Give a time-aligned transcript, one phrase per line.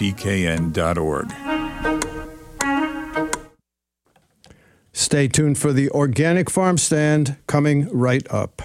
[0.00, 1.32] wpkn.org.
[4.92, 8.62] Stay tuned for the Organic Farm Stand coming right up.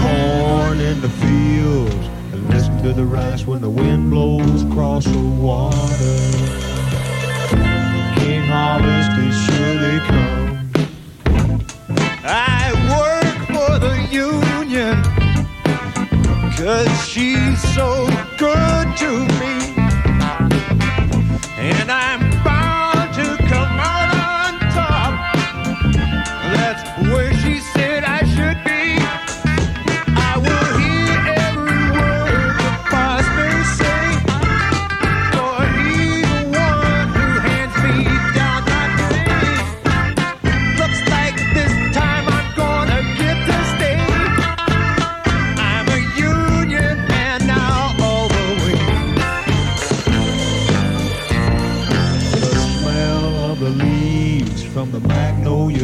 [0.00, 1.94] corn in the fields
[2.32, 6.18] and listen to the rice when the wind blows across the water.
[8.16, 10.27] King harvest is surely come.
[16.58, 18.67] Cause she's so good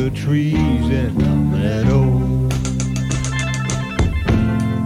[0.04, 2.48] magnolia trees in the meadow.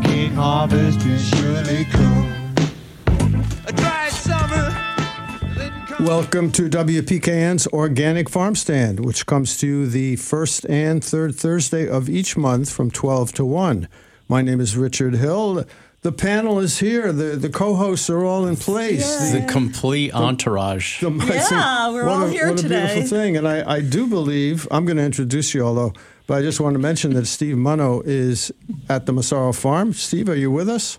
[0.03, 2.55] King harvest surely come.
[3.67, 4.75] A dry summer.
[6.01, 11.89] Welcome to WPKN's Organic Farm Stand, which comes to you the first and third Thursday
[11.89, 13.89] of each month from 12 to 1.
[14.29, 15.65] My name is Richard Hill.
[16.03, 17.13] The panel is here.
[17.13, 19.33] The, the co hosts are all in place.
[19.33, 21.01] The complete entourage.
[21.01, 23.37] The- Yeah, we're what all a, here what a beautiful thing.
[23.37, 25.93] And I, I do believe, I'm going to introduce you all, though,
[26.29, 28.53] but I just want to mention that Steve Munno is
[28.89, 29.93] at the Massaro Farm.
[29.93, 30.99] Steve, are you with us?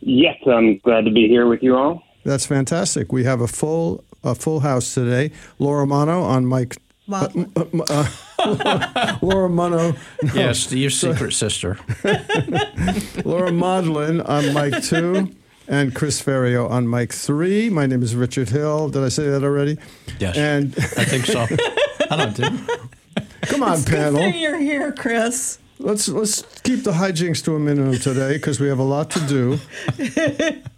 [0.00, 2.02] Yes, I'm glad to be here with you all.
[2.24, 3.12] That's fantastic.
[3.12, 5.30] We have a full a full house today.
[5.60, 6.76] Laura Mono on mic.
[7.10, 7.28] Uh,
[7.72, 9.94] Well, uh, Laura Mono,
[10.34, 11.78] Yeah, Steve's secret sister.
[13.24, 15.34] Laura Modlin on mic two,
[15.68, 17.70] and Chris Ferrio on mic three.
[17.70, 18.88] My name is Richard Hill.
[18.88, 19.78] Did I say that already?
[20.18, 20.36] Yes.
[20.36, 21.40] And I think so.
[22.10, 22.52] I don't did.
[23.42, 24.20] come on, good panel.
[24.20, 25.58] thing you're here, Chris.
[25.78, 29.20] Let's let's keep the hijinks to a minimum today because we have a lot to
[29.26, 29.58] do.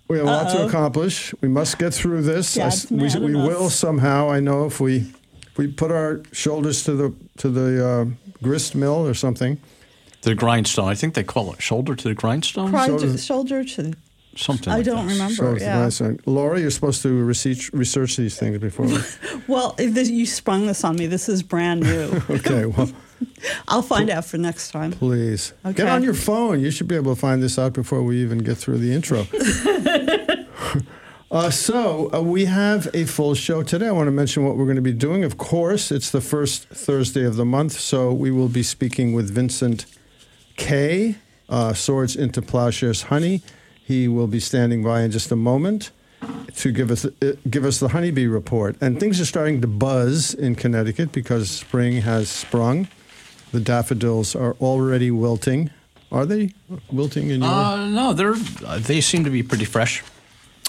[0.09, 1.35] We have a lot to accomplish.
[1.41, 2.57] We must get through this.
[2.59, 4.29] I s- God's we mad we at will somehow.
[4.31, 5.18] I know if we if
[5.59, 8.05] we put our shoulders to the to the uh,
[8.43, 9.61] grist mill or something.
[10.23, 10.89] The grindstone.
[10.89, 12.71] I think they call it shoulder to the grindstone.
[12.71, 13.93] Pride Shoulder- to shoulder to.
[14.37, 14.73] Something.
[14.73, 15.13] I like don't that.
[15.13, 15.35] remember.
[15.35, 15.77] Shoulders to the yeah.
[15.79, 16.21] grindstone.
[16.27, 18.87] Laura, you're supposed to research research these things before.
[19.49, 21.07] Well, if this, you sprung this on me.
[21.07, 22.23] This is brand new.
[22.31, 22.67] okay.
[22.67, 22.91] Well,
[23.69, 24.93] I'll find out for next time.
[24.93, 25.73] please Okay.
[25.79, 26.61] get on your phone.
[26.61, 29.27] You should be able to find this out before we even get through the intro.
[31.31, 33.87] Uh, so uh, we have a full show today.
[33.87, 35.25] I want to mention what we're going to be doing.
[35.25, 39.31] Of course, it's the first Thursday of the month, so we will be speaking with
[39.31, 39.85] Vincent
[40.57, 41.17] Kaye,
[41.51, 43.43] uh, Swords into Plowshares Honey.
[43.85, 45.91] He will be standing by in just a moment
[46.57, 48.77] to give us uh, give us the honeybee report.
[48.81, 52.89] And things are starting to buzz in Connecticut because spring has sprung.
[53.53, 55.71] The daffodils are already wilting.
[56.11, 56.53] Are they
[56.91, 57.51] wilting in your?
[57.51, 58.35] Uh, no, they're
[58.65, 60.03] uh, they seem to be pretty fresh.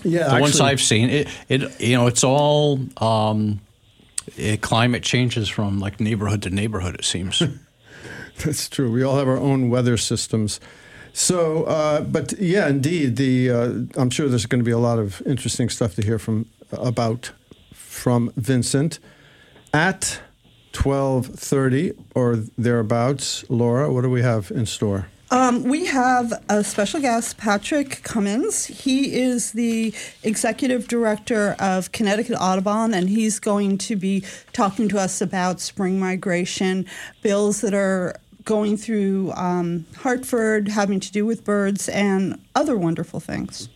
[0.03, 3.59] Yeah, The ones I've seen, it, it you know, it's all um,
[4.37, 6.95] it, climate changes from like neighborhood to neighborhood.
[6.95, 7.41] It seems.
[8.43, 8.91] That's true.
[8.91, 10.59] We all have our own weather systems.
[11.11, 14.99] So, uh, but yeah, indeed, the uh, I'm sure there's going to be a lot
[14.99, 17.31] of interesting stuff to hear from about
[17.73, 18.99] from Vincent
[19.73, 20.21] at
[20.71, 23.43] twelve thirty or thereabouts.
[23.49, 25.07] Laura, what do we have in store?
[25.31, 28.65] Um, we have a special guest, Patrick Comins.
[28.65, 34.23] He is the executive director of Connecticut Audubon, and he's going to be
[34.53, 36.87] talking to us about spring migration,
[37.21, 43.19] bills that are going through um, Hartford having to do with birds, and other wonderful
[43.19, 43.69] things.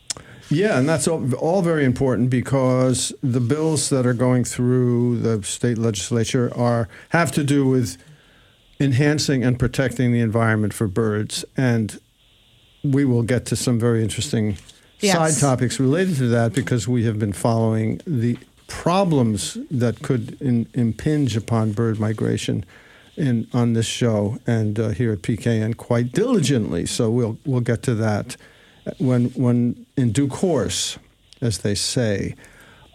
[0.50, 5.44] Yeah, and that's all, all very important because the bills that are going through the
[5.44, 7.98] state legislature are have to do with
[8.84, 12.00] enhancing and protecting the environment for birds, and
[12.84, 14.58] we will get to some very interesting
[15.00, 15.16] Yes.
[15.18, 18.38] side topics related to that because we have been following the
[18.68, 22.64] problems that could in, impinge upon bird migration
[23.18, 26.86] in on this show and uh, here at PKN quite diligently.
[26.86, 28.38] So we'll we'll get to that
[28.98, 30.98] when when in due course,
[31.42, 32.36] as they say.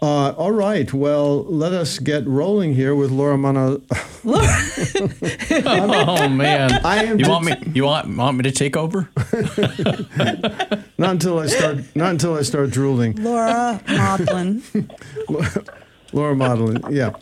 [0.01, 0.93] Uh, all right.
[0.93, 3.83] Well, let us get rolling here with Laura Mono.
[4.25, 6.73] oh man!
[6.85, 7.55] I am you want me?
[7.75, 9.09] You want want me to take over?
[10.99, 11.79] not until I start.
[11.97, 13.17] Not until I start drooling.
[13.17, 14.63] Laura Maudlin.
[16.13, 16.81] Laura modeling.
[16.95, 17.15] Yeah.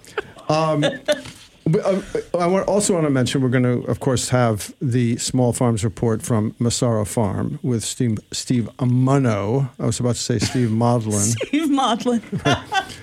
[0.51, 1.25] Um, But,
[1.67, 5.83] I want, also want to mention we're going to, of course, have the Small Farms
[5.85, 9.69] report from Massaro Farm with Steve, Steve Amuno.
[9.81, 11.35] I was about to say Steve Modlin.
[11.47, 12.23] Steve Modlin.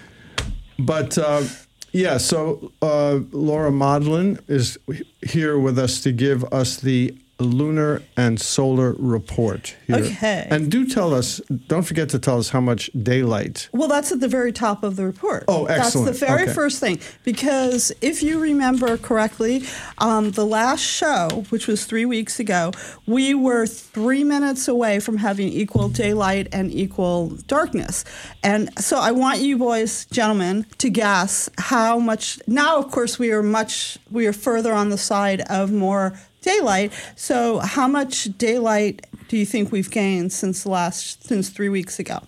[0.80, 1.44] But uh,
[1.92, 4.78] yeah, so uh, Laura Modlin is
[5.22, 9.98] here with us to give us the lunar and solar report here.
[9.98, 10.48] Okay.
[10.50, 13.70] And do tell us, don't forget to tell us how much daylight.
[13.74, 15.46] Well, that's at the very top of the report.
[15.48, 16.08] Oh, excellent.
[16.08, 16.54] That's the very Okay.
[16.54, 17.00] first thing.
[17.24, 19.64] Because if you remember correctly,
[19.98, 22.72] um, the last show, which was three weeks ago,
[23.08, 28.06] we were three minutes away from having equal daylight and equal darkness.
[28.44, 32.40] And so I want you boys, gentlemen, to guess how much.
[32.48, 36.14] Now, of course, we are much, we are further on the side of more
[36.44, 36.94] daylight.
[37.16, 42.20] So, how much daylight do you think we've gained since last, since three weeks ago?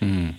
[0.00, 0.30] Hmm.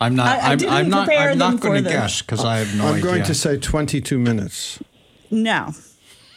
[0.00, 0.26] I'm not.
[0.26, 1.06] I- I I'm, didn't I'm not.
[1.06, 1.92] prepare I'm not going to this.
[1.92, 3.02] guess because I have no I'm idea.
[3.04, 4.78] going to say 22 minutes.
[5.30, 5.72] No.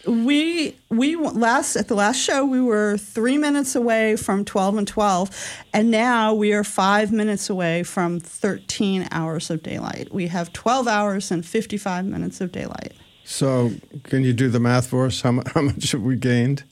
[0.05, 4.85] We we last at the last show we were three minutes away from twelve and
[4.85, 5.29] twelve,
[5.73, 10.13] and now we are five minutes away from thirteen hours of daylight.
[10.13, 12.91] We have twelve hours and fifty five minutes of daylight.
[13.25, 13.71] So,
[14.03, 15.21] can you do the math for us?
[15.21, 16.63] How, how much have we gained?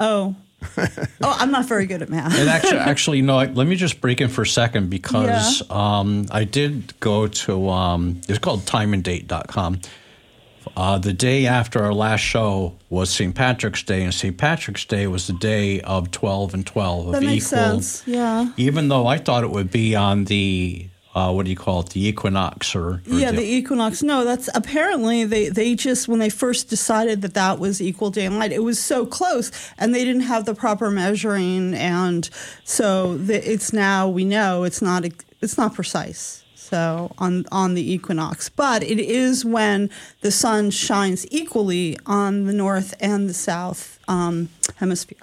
[0.00, 0.34] Oh,
[0.78, 2.38] oh, I'm not very good at math.
[2.38, 6.26] And actually, actually, you know, let me just break in for a second because um,
[6.30, 9.80] I did go to um, it's called timeanddate.com.
[10.76, 13.34] Uh, the day after our last show was St.
[13.34, 14.36] Patrick's Day, and St.
[14.36, 17.80] Patrick's Day was the day of 12 and 12 of That makes equal.
[17.82, 18.02] sense.
[18.06, 18.50] Yeah.
[18.56, 21.90] Even though I thought it would be on the uh, what do you call it,
[21.90, 24.02] the equinox or, or Yeah, the equinox.
[24.02, 28.26] No, that's apparently they, they just when they first decided that that was equal day
[28.26, 32.28] and night, it was so close, and they didn't have the proper measuring, and
[32.64, 35.04] so the, it's now we know it's not
[35.40, 36.44] it's not precise.
[36.56, 39.90] So on on the equinox, but it is when
[40.22, 45.18] the sun shines equally on the north and the south um, hemisphere.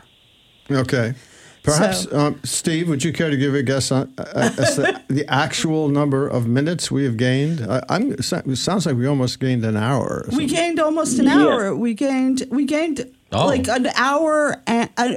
[0.69, 1.15] Okay.
[1.63, 4.23] Perhaps, So- um, Steve, would you care to give a guess on uh,
[4.57, 7.61] as the, the actual number of minutes we have gained?
[7.69, 10.25] I, I'm, it sounds like we almost gained an hour.
[10.31, 11.37] or We gained almost an Yeah.
[11.37, 11.75] hour.
[11.75, 13.45] We gained we gained Oh.
[13.45, 15.13] like an hour and uh,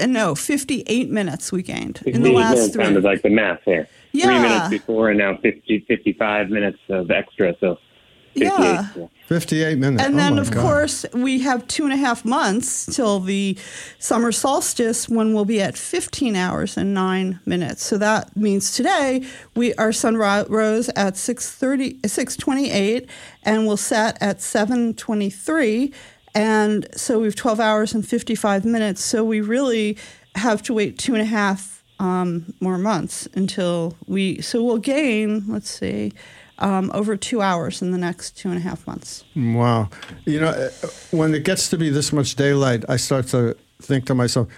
[0.00, 2.84] uh, no, 58 minutes we gained in the It last three.
[2.84, 3.88] sounded like the math there.
[4.12, 4.26] Yeah.
[4.26, 7.89] Three minutes before and now 50, 55 minutes of extra, so 58.
[8.34, 8.88] Yeah.
[8.96, 9.06] yeah.
[9.26, 10.04] 58 minutes.
[10.04, 10.62] And Oh then, my of God.
[10.62, 13.56] course, we have two and a half months till the
[13.98, 17.84] summer solstice when we'll be at 15 hours and nine minutes.
[17.84, 19.24] So that means today
[19.54, 23.06] we our sun rose at 6:30, 6:28,
[23.44, 25.92] and will set at 7:23.
[26.34, 29.02] And so we have 12 hours and 55 minutes.
[29.04, 29.96] So we really
[30.36, 34.40] have to wait two and a half um, more months until we.
[34.40, 35.44] So we'll gain.
[35.48, 36.12] Let's see.
[36.60, 39.24] Um, over two hours in the next two and a half months.
[39.34, 39.88] Wow.
[40.26, 40.68] You know, uh,
[41.10, 44.48] when it gets to be this much daylight, I start to think to myself,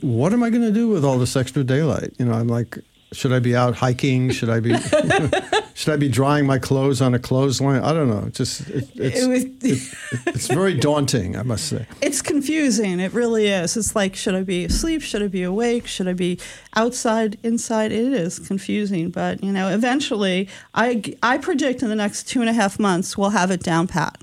[0.00, 2.12] what am I going to do with all this extra daylight?
[2.18, 2.78] You know, I'm like,
[3.14, 4.30] should I be out hiking?
[4.30, 4.74] Should I be
[5.74, 7.82] should I be drying my clothes on a clothesline?
[7.82, 8.24] I don't know.
[8.26, 9.94] It's just it, it's It was- it-
[10.34, 11.86] it's very daunting, I must say.
[12.00, 13.00] It's confusing.
[13.00, 13.76] It really is.
[13.76, 15.02] It's like, should I be asleep?
[15.02, 15.86] Should I be awake?
[15.86, 16.38] Should I be
[16.76, 17.90] outside, inside?
[17.92, 19.10] It is confusing.
[19.10, 23.16] But, you know, eventually, I, I predict in the next two and a half months,
[23.18, 24.20] we'll have it down pat.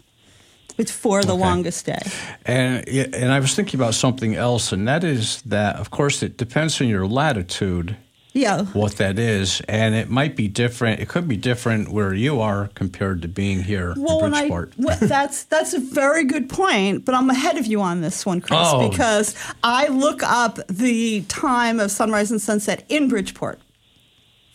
[0.77, 1.41] It's for the Okay.
[1.41, 1.99] longest day.
[2.45, 6.23] And yeah, and I was thinking about something else, and that is that, of course,
[6.23, 7.97] it depends on your latitude
[8.33, 8.63] Yeah.
[8.67, 11.01] what that is, and it might be different.
[11.01, 14.47] It could be different where you are compared to being here Well, in when I
[14.77, 18.39] well, that's that's a very good point, but I'm ahead of you on this one,
[18.39, 18.89] Chris, Oh.
[18.89, 23.59] because I look up the time of sunrise and sunset in Bridgeport.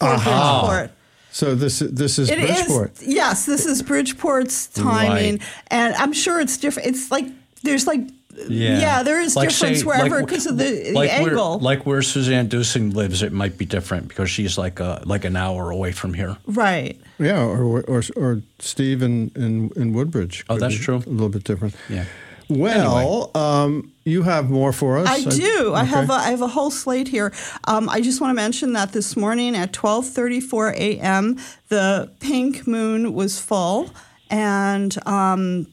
[0.01, 0.61] For uh-huh.
[0.69, 0.91] Bridgeport.
[1.31, 3.03] So this this is It is Bridgeport.
[3.03, 5.43] yes, this is Bridgeport's timing, Right.
[5.69, 6.89] and I'm sure it's different.
[6.89, 7.27] It's like
[7.63, 8.01] there's like
[8.49, 11.31] Yeah, yeah, there is Like, difference say, wherever like- because of the, like the where,
[11.31, 11.59] angle.
[11.59, 15.37] Like where Suzanne Dusing lives, it might be different because she's like a, like an
[15.37, 16.37] hour away from here.
[16.47, 17.01] right.
[17.19, 20.45] Yeah, or or or Steve in in, in Woodbridge.
[20.51, 20.97] Oh, that's true.
[20.97, 21.75] A little bit different.
[21.89, 22.05] Yeah.
[22.49, 25.09] Well, um, you have more for us.
[25.09, 25.75] I do.
[25.75, 26.23] I have a, okay.
[26.27, 27.33] I have a whole slate here.
[27.65, 31.39] Um, I just want to mention that this morning at 12:34 a.m.
[31.69, 33.91] the pink moon was full,
[34.31, 35.67] and um,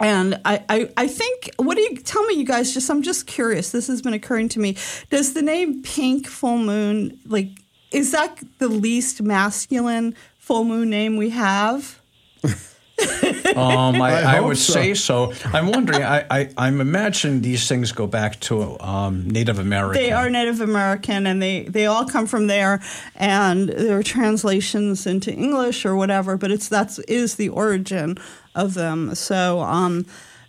[0.00, 2.74] and I, I I think what do you tell me, you guys?
[2.74, 3.70] Just I'm just curious.
[3.70, 4.76] This has been occurring to me.
[5.10, 7.48] Does the name pink full moon like
[7.92, 12.00] is that the least masculine full moon name we have?
[13.56, 14.72] Um, I, I I, would so.
[14.74, 15.32] say so.
[15.46, 16.02] I'm wondering.
[16.02, 20.02] I, I, I'm imagining these things go back to um, Native American.
[20.02, 22.82] They are Native American, and they they all come from there,
[23.14, 26.36] and there are translations into English or whatever.
[26.36, 28.18] But it's that's is the origin
[28.54, 29.14] of them.
[29.14, 30.04] So um,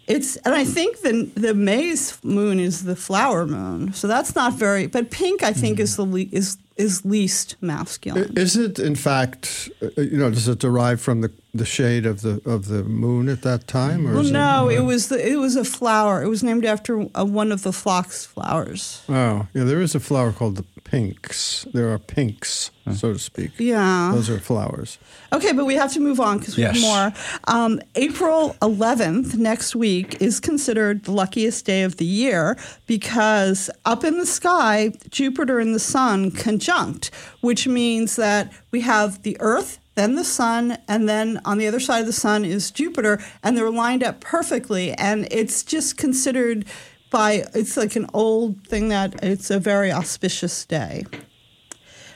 [0.07, 3.93] it's and I think the the May's moon is the flower moon.
[3.93, 4.87] So that's not very.
[4.87, 8.37] But pink, I think, is the is is least masculine.
[8.37, 12.21] Is it in fact, uh, you know, does it derive from the, the shade of
[12.21, 14.77] the of the moon at that time, or well, no, it?
[14.77, 16.21] it was the, it was a flower.
[16.23, 19.01] It was named after uh, one of the phlox flowers.
[19.09, 21.65] Oh, yeah, there is a flower called the pinks.
[21.73, 23.51] There are pinks, so to speak.
[23.57, 24.11] Yeah.
[24.13, 24.97] Those are flowers.
[25.33, 26.81] Okay, but we have to move on because we Yes.
[26.81, 27.13] have more.
[27.53, 34.05] Um, April 11th, next week, is considered the luckiest day of the year because up
[34.05, 36.31] in the sky, Jupiter and the Sun
[36.67, 41.67] conjunct, which means that we have the Earth, then the Sun, and then on the
[41.67, 44.91] other side of the Sun is Jupiter, and they're lined up perfectly.
[44.93, 46.65] And it's just considered
[47.09, 51.05] by, it's like an old thing that it's a very auspicious day.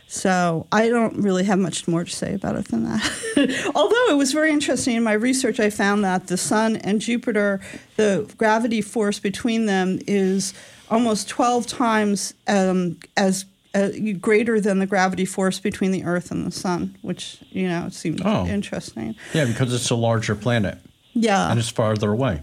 [0.08, 3.72] So I don't really have much more to say about it than that.
[3.76, 7.62] Although it was very interesting in my research, I found that the Sun and Jupiter,
[7.96, 10.54] the gravity force between them is
[10.90, 16.46] almost 12 times um, as uh, greater than the gravity force between the Earth and
[16.46, 18.46] the Sun, which you know seemed Oh.
[18.46, 19.16] interesting.
[19.34, 20.78] yeah, because it's a larger planet
[21.14, 21.50] Yeah.
[21.50, 22.42] and it's farther away.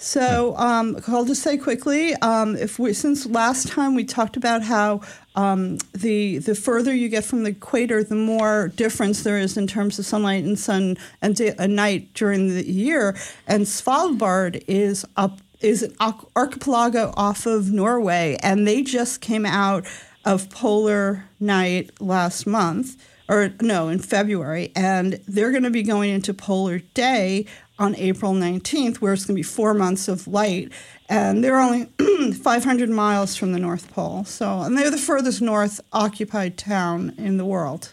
[0.00, 4.62] So um, I'll just say quickly, um, if we since last time we talked about
[4.62, 5.00] how
[5.34, 9.66] um, the the further you get from the equator, the more difference there is in
[9.66, 13.16] terms of sunlight and sun and day, night during the year.
[13.48, 15.92] And Svalbard is up is an
[16.36, 19.84] archipelago off of Norway, and they just came out
[20.24, 22.96] of polar night last month
[23.28, 27.44] or no, in February, and they're going to be going into polar day
[27.78, 30.72] on April 19th, where it's going to be four months of light,
[31.08, 31.84] and they're only
[32.32, 34.24] 500 miles from the North Pole.
[34.24, 37.92] So, and they're the furthest north occupied town in the world.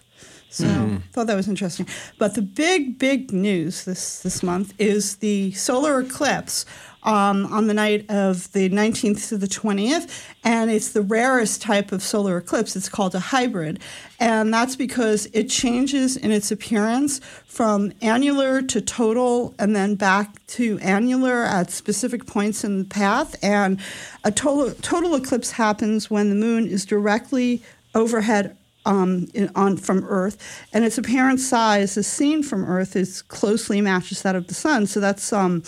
[0.49, 1.85] So, I thought that was interesting.
[2.17, 6.65] But the big, big news this this month is the solar eclipse
[7.05, 11.91] um, on the night of the 19th to the 20th, and it's the rarest type
[11.91, 12.75] of solar eclipse.
[12.75, 13.79] It's called a hybrid,
[14.19, 20.45] and that's because it changes in its appearance from annular to total, and then back
[20.47, 23.35] to annular at specific points in the path.
[23.43, 23.79] And
[24.23, 27.61] a total total eclipse happens when the moon is directly
[27.93, 33.21] overhead um, in, on from Earth, and its apparent size, as seen from Earth, is
[33.21, 34.87] closely matches that of the Sun.
[34.87, 35.63] So that's um,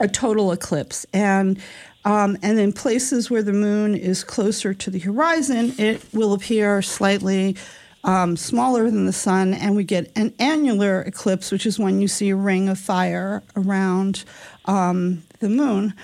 [0.00, 1.60] a total eclipse, and
[2.04, 6.82] um, and in places where the moon is closer to the horizon, it will appear
[6.82, 7.56] slightly
[8.04, 12.08] um, smaller than the sun, and we get an annular eclipse, which is when you
[12.08, 14.24] see a ring of fire around
[14.64, 15.94] um, the moon.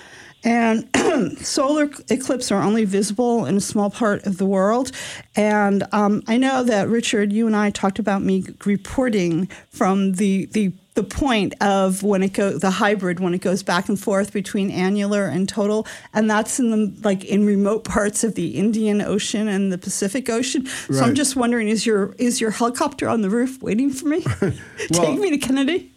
[0.43, 0.87] And
[1.39, 4.91] solar eclipses are only visible in a small part of the world.
[5.35, 10.45] And um, I know that Richard, you and I talked about me reporting from the
[10.45, 14.33] the the point of when it go the hybrid when it goes back and forth
[14.33, 19.01] between annular and total, and that's in the like in remote parts of the Indian
[19.01, 20.65] Ocean and the Pacific Ocean.
[20.91, 24.25] So I'm just wondering, is your is your helicopter on the roof waiting for me?
[24.41, 25.93] Well- Take me to Kennedy.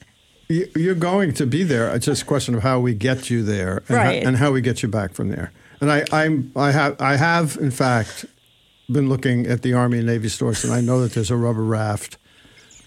[0.48, 1.92] You- You're going to be there.
[1.96, 4.22] It's just a question of how we get you there, and, Right.
[4.22, 5.50] how, and how we get you back from there.
[5.80, 8.24] And I, I'm, I have, I have, in fact,
[8.88, 11.64] been looking at the Army and Navy stores, and I know that there's a rubber
[11.64, 12.18] raft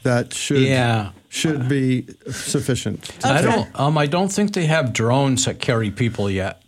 [0.03, 1.11] that should Yeah.
[1.35, 3.11] Should be sufficient.
[3.23, 3.79] I don't.
[3.79, 6.61] Um, I don't think they have drones that carry people yet.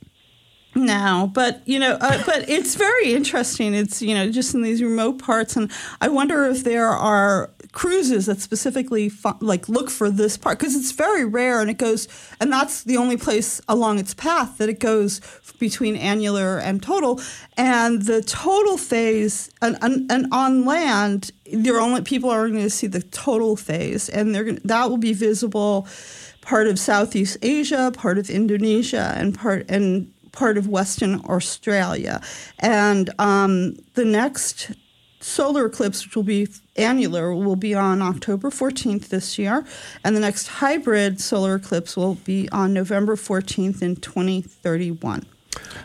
[0.75, 3.73] No, but you know, uh, but it's very interesting.
[3.73, 5.71] It's you know just in these remote parts, and
[6.01, 10.75] I wonder if there are cruises that specifically fo- like look for this part because
[10.75, 12.07] it's very rare, and it goes,
[12.39, 15.21] and that's the only place along its path that it goes
[15.59, 17.21] between annular and total,
[17.55, 22.69] and the total phase, and, and, and on land, there only people are going to
[22.71, 25.87] see the total phase, and they're gonna, that will be visible
[26.41, 32.21] part of Southeast Asia, part of Indonesia, and part and part of Western Australia.
[32.57, 34.71] And um, the next
[35.19, 39.65] solar eclipse, which will be annular, will be on October 14th this year,
[40.03, 45.25] and the next hybrid solar eclipse will be on November 14th in 2031.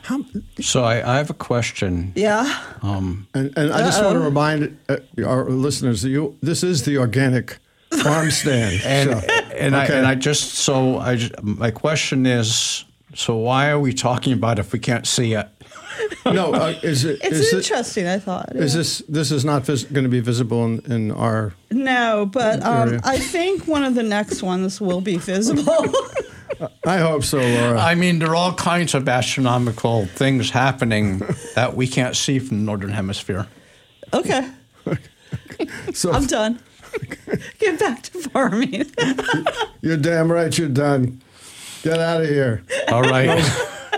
[0.03, 0.21] How,
[0.61, 2.13] So I, I have a question.
[2.15, 2.61] Yeah.
[2.83, 4.97] and, and I just want to remind uh,
[5.27, 7.59] our listeners that you this is the organic
[8.03, 8.81] farm stand.
[8.85, 12.85] And so- and I and I just so I ju- my question is
[13.15, 15.49] so why are we talking about if we can't see it?
[16.27, 17.21] No, uh, is it?
[17.23, 18.55] It's is it- interesting, I thought.
[18.55, 18.79] Is yeah.
[18.79, 21.53] this this is not vis- going to be visible in, in our?
[21.71, 25.87] No, but um, I think one of the next ones will be visible.
[26.87, 27.81] I hope so, Laura.
[27.81, 31.23] I mean, there are all kinds of astronomical things happening
[31.55, 33.47] that we can't see from the northern hemisphere.
[34.15, 34.49] okay,
[35.93, 36.61] so I'm done.
[37.59, 38.93] Get back to farming.
[39.81, 40.57] you're damn right.
[40.57, 41.21] You're done.
[41.83, 42.63] Get out of here.
[42.89, 43.43] All right.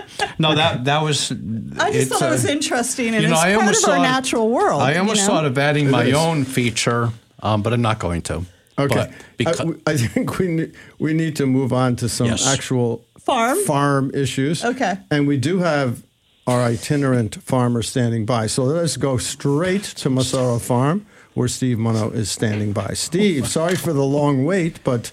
[0.39, 1.31] no, that that was.
[1.31, 3.83] I just it's, thought it was uh, interesting, and you know, it's I part almost
[3.83, 4.81] of our thought- natural world.
[4.81, 5.33] I almost you know?
[5.33, 7.11] thought of adding my own feature,
[7.41, 8.43] um, but I'm not going to.
[8.77, 9.11] Okay.
[9.37, 12.45] Because, I, I think we ne- we need to move on to some Yes.
[12.45, 13.57] actual Farm?
[13.65, 14.63] farm issues.
[14.65, 14.97] Okay.
[15.09, 16.03] And we do have
[16.45, 18.47] our itinerant farmer standing by.
[18.47, 22.93] So let's go straight to Massaro Farm, where Steve Munno is standing by.
[22.93, 25.11] Steve, sorry for the long wait, but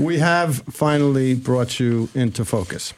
[0.00, 2.92] we have finally brought you into focus.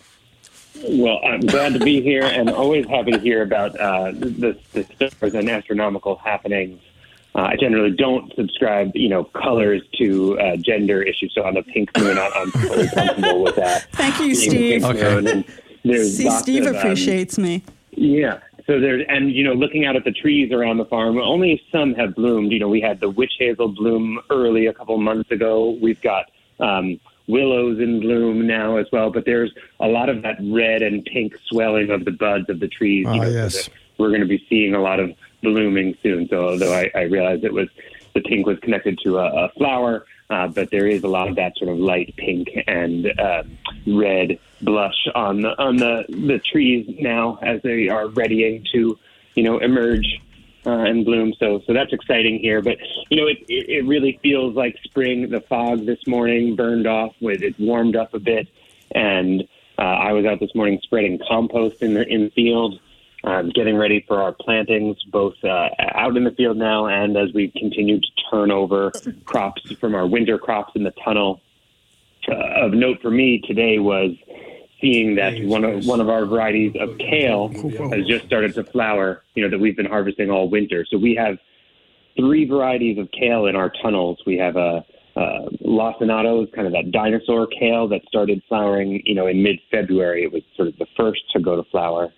[0.88, 5.10] Well, I'm glad to be here and always happy to hear about uh, the, the
[5.10, 6.80] stars and astronomical happenings.
[7.34, 11.32] Uh, I generally don't subscribe, you know, colors to uh, gender issues.
[11.34, 13.86] So on the pink moon, I- I'm totally comfortable with that.
[13.92, 14.84] Thank you, Steve.
[14.84, 15.44] Okay.
[15.84, 17.62] there's See, Steve of, um, appreciates me.
[17.92, 18.40] yeah.
[18.66, 21.92] So there's, and you know, looking out at the trees around the farm, only some
[21.94, 22.52] have bloomed.
[22.52, 25.76] You know, we had the witch hazel bloom early a couple months ago.
[25.80, 29.10] We've got um, willows in bloom now as well.
[29.10, 32.68] But there's a lot of that red and pink swelling of the buds of the
[32.68, 33.06] trees.
[33.08, 33.66] Ah, you know, yes.
[33.66, 36.28] that we're going to be seeing a lot of blooming soon.
[36.28, 37.68] So although I, I realized it was
[38.14, 41.36] the pink was connected to a, a flower, uh, but there is a lot of
[41.36, 46.86] that sort of light pink and um, red blush on the on the the trees
[47.00, 48.98] now as they are readying to
[49.34, 50.20] you know emerge
[50.66, 51.34] uh, and bloom.
[51.38, 52.62] So so that's exciting here.
[52.62, 52.78] But
[53.10, 55.30] you know it, it it really feels like spring.
[55.30, 57.14] The fog this morning burned off.
[57.20, 58.48] With it warmed up a bit,
[58.92, 59.42] and
[59.78, 62.80] uh, I was out this morning spreading compost in the in the field.
[63.22, 67.30] Um, getting ready for our plantings, both uh, out in the field now and as
[67.34, 68.92] we continue to turn over
[69.26, 71.42] crops from our winter crops in the tunnel.
[72.26, 74.12] Uh, of note for me today was
[74.80, 77.48] seeing that one of one of our varieties of kale
[77.90, 79.22] has just started to flower.
[79.34, 80.86] You know that we've been harvesting all winter.
[80.90, 81.38] So we have
[82.16, 84.18] three varieties of kale in our tunnels.
[84.26, 84.84] We have a
[85.16, 89.02] uh, lacinato, is kind of that dinosaur kale that started flowering.
[89.04, 90.24] You know in mid February.
[90.24, 92.12] It was sort of the first to go to flower,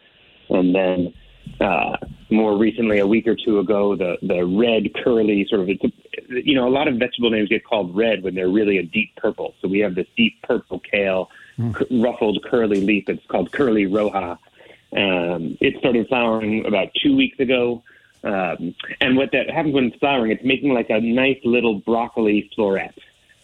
[0.51, 1.15] and then.
[1.61, 1.97] Uh,
[2.31, 5.91] more recently, a week or two ago, the the red curly sort of it's a,
[6.29, 9.15] you know a lot of vegetable names get called red when they're really a deep
[9.17, 9.55] purple.
[9.61, 13.09] So we have this deep purple kale, c- ruffled curly leaf.
[13.09, 14.39] It's called curly roja.
[14.95, 17.83] Um, it started flowering about two weeks ago.
[18.25, 22.51] Um, and what that happens when it's flowering, it's making like a nice little broccoli
[22.57, 22.93] floret.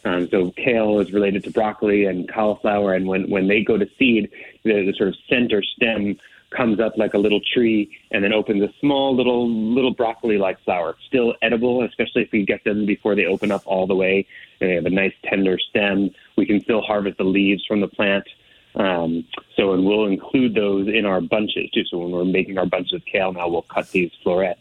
[0.05, 3.89] Um, so kale is related to broccoli and cauliflower, and when, when they go to
[3.99, 4.31] seed,
[4.63, 6.19] the, the sort of center stem
[6.51, 10.97] comes up like a little tree and then opens a small little little broccoli-like flower.
[11.07, 14.27] Still edible, especially if we get them before they open up all the way.
[14.61, 16.11] And they have a nice tender stem.
[16.37, 18.27] We can still harvest the leaves from the plant.
[18.75, 19.25] Um,
[19.57, 21.85] so, and we'll include those in our bunches too.
[21.85, 24.61] So when we're making our bunches of kale now, we'll cut these florets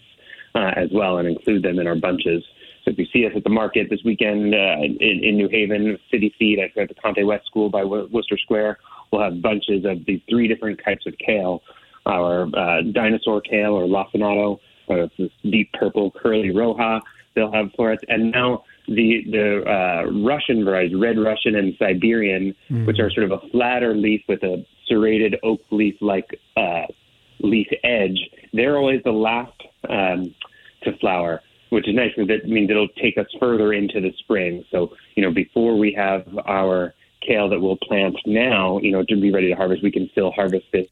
[0.56, 2.44] uh, as well and include them in our bunches.
[2.84, 6.00] So if you see us at the market this weekend uh, in, in New Haven,
[6.10, 8.80] City Seed at the Conte West School by Wooster Square,
[9.12, 11.62] we'll have bunches of these three different types of kale.
[12.08, 17.02] Our uh, dinosaur kale or lacinato, or it's this deep purple curly roja.
[17.36, 23.00] They'll have florets, and now the the uh, Russian varieties, red Russian and Siberian, which
[23.00, 26.84] are sort of a flatter leaf with a serrated oak leaf like uh,
[27.40, 28.18] leaf edge.
[28.54, 30.34] They're always the last um,
[30.84, 34.64] to flower, which is nice because that means it'll take us further into the spring.
[34.72, 39.20] So you know, before we have our kale that we'll plant now, you know, to
[39.20, 40.88] be ready to harvest, we can still harvest this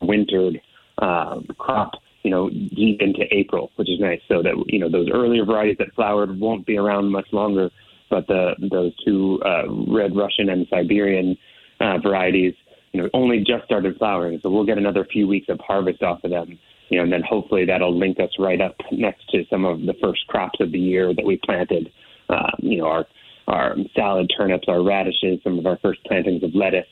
[0.00, 0.60] wintered
[0.98, 4.20] uh, crop, you know, deep into April, which is nice.
[4.28, 7.70] So that you know those earlier varieties that flowered won't be around much longer,
[8.10, 11.36] but the those two uh, red Russian and Siberian
[11.80, 12.54] uh, varieties,
[12.92, 14.40] you know, only just started flowering.
[14.42, 16.58] So we'll get another few weeks of harvest off of them.
[16.88, 19.94] You know, and then hopefully that'll link us right up next to some of the
[20.02, 21.92] first crops of the year that we planted.
[22.30, 23.06] Uh, you know, our
[23.46, 26.86] our salad turnips, our radishes, some of our first plantings of lettuce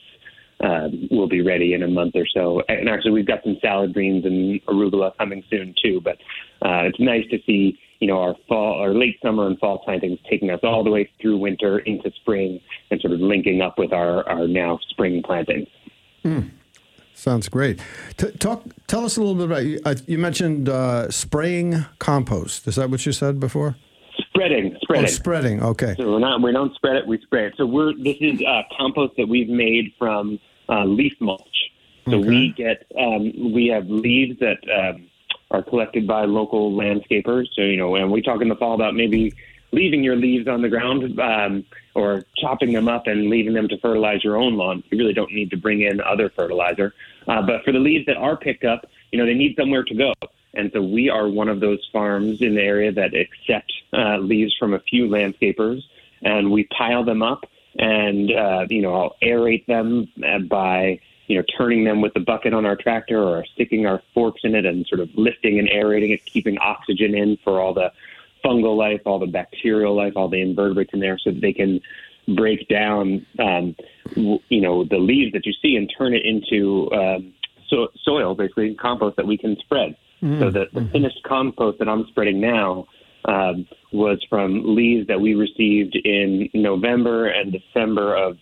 [0.59, 2.61] um, will be ready in a month or so.
[2.67, 6.01] And actually, we've got some salad greens and arugula coming soon too.
[6.01, 6.17] But
[6.61, 10.19] uh, it's nice to see, you know, our fall, our late summer and fall plantings
[10.29, 12.59] taking us all the way through winter into spring
[12.91, 15.67] and sort of linking up with our, our now spring plantings.
[17.13, 17.79] Sounds great.
[18.17, 18.63] T- talk.
[18.85, 19.65] Tell us a little bit about.
[19.65, 22.67] You, uh, you mentioned uh, spraying compost.
[22.67, 23.75] Is that what you said before?
[24.19, 25.63] Spreading, spreading, Oh, spreading.
[25.63, 25.95] Okay.
[25.97, 27.53] So we're not we don't spread it, we spray it.
[27.57, 31.41] So we're this is uh, compost that we've made from uh, leaf mulch.
[32.09, 32.27] So Okay.
[32.27, 35.07] we get um, we have leaves that um,
[35.51, 37.47] are collected by local landscapers.
[37.55, 39.33] So you know, and we talk in the fall about maybe
[39.71, 43.77] leaving your leaves on the ground um, or chopping them up and leaving them to
[43.79, 44.81] fertilize your own lawn.
[44.89, 46.93] You really don't need to bring in other fertilizer.
[47.27, 49.93] Uh, but for the leaves that are picked up, you know, they need somewhere to
[49.93, 50.13] go.
[50.57, 54.55] And so we are one of those farms in the area that accept uh, leaves
[54.57, 55.81] from a few landscapers,
[56.23, 57.45] and we pile them up,
[57.77, 62.21] and uh, you know, I'll aerate them uh, by you know turning them with the
[62.21, 65.69] bucket on our tractor or sticking our forks in it and sort of lifting and
[65.69, 67.91] aerating it, keeping oxygen in for all the
[68.43, 71.79] fungal life, all the bacterial life, all the invertebrates in there, so that they can
[72.35, 73.75] break down, um,
[74.15, 77.33] you know, the leaves that you see and turn it into um,
[77.69, 79.95] so- soil, basically compost that we can spread.
[80.21, 82.85] So the, the finished compost that I'm spreading now
[83.25, 88.37] um, was from leaves that we received in November and December of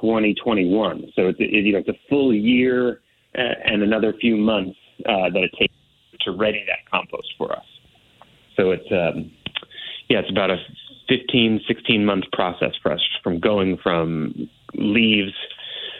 [0.00, 1.12] 2021.
[1.14, 3.00] So it's it, you know it's a full year
[3.36, 5.74] uh, and another few months uh, that it takes
[6.22, 7.64] to ready that compost for us.
[8.56, 9.30] So it's um,
[10.08, 10.56] yeah, it's about a
[11.08, 15.32] 15, 16 month process for us from going from leaves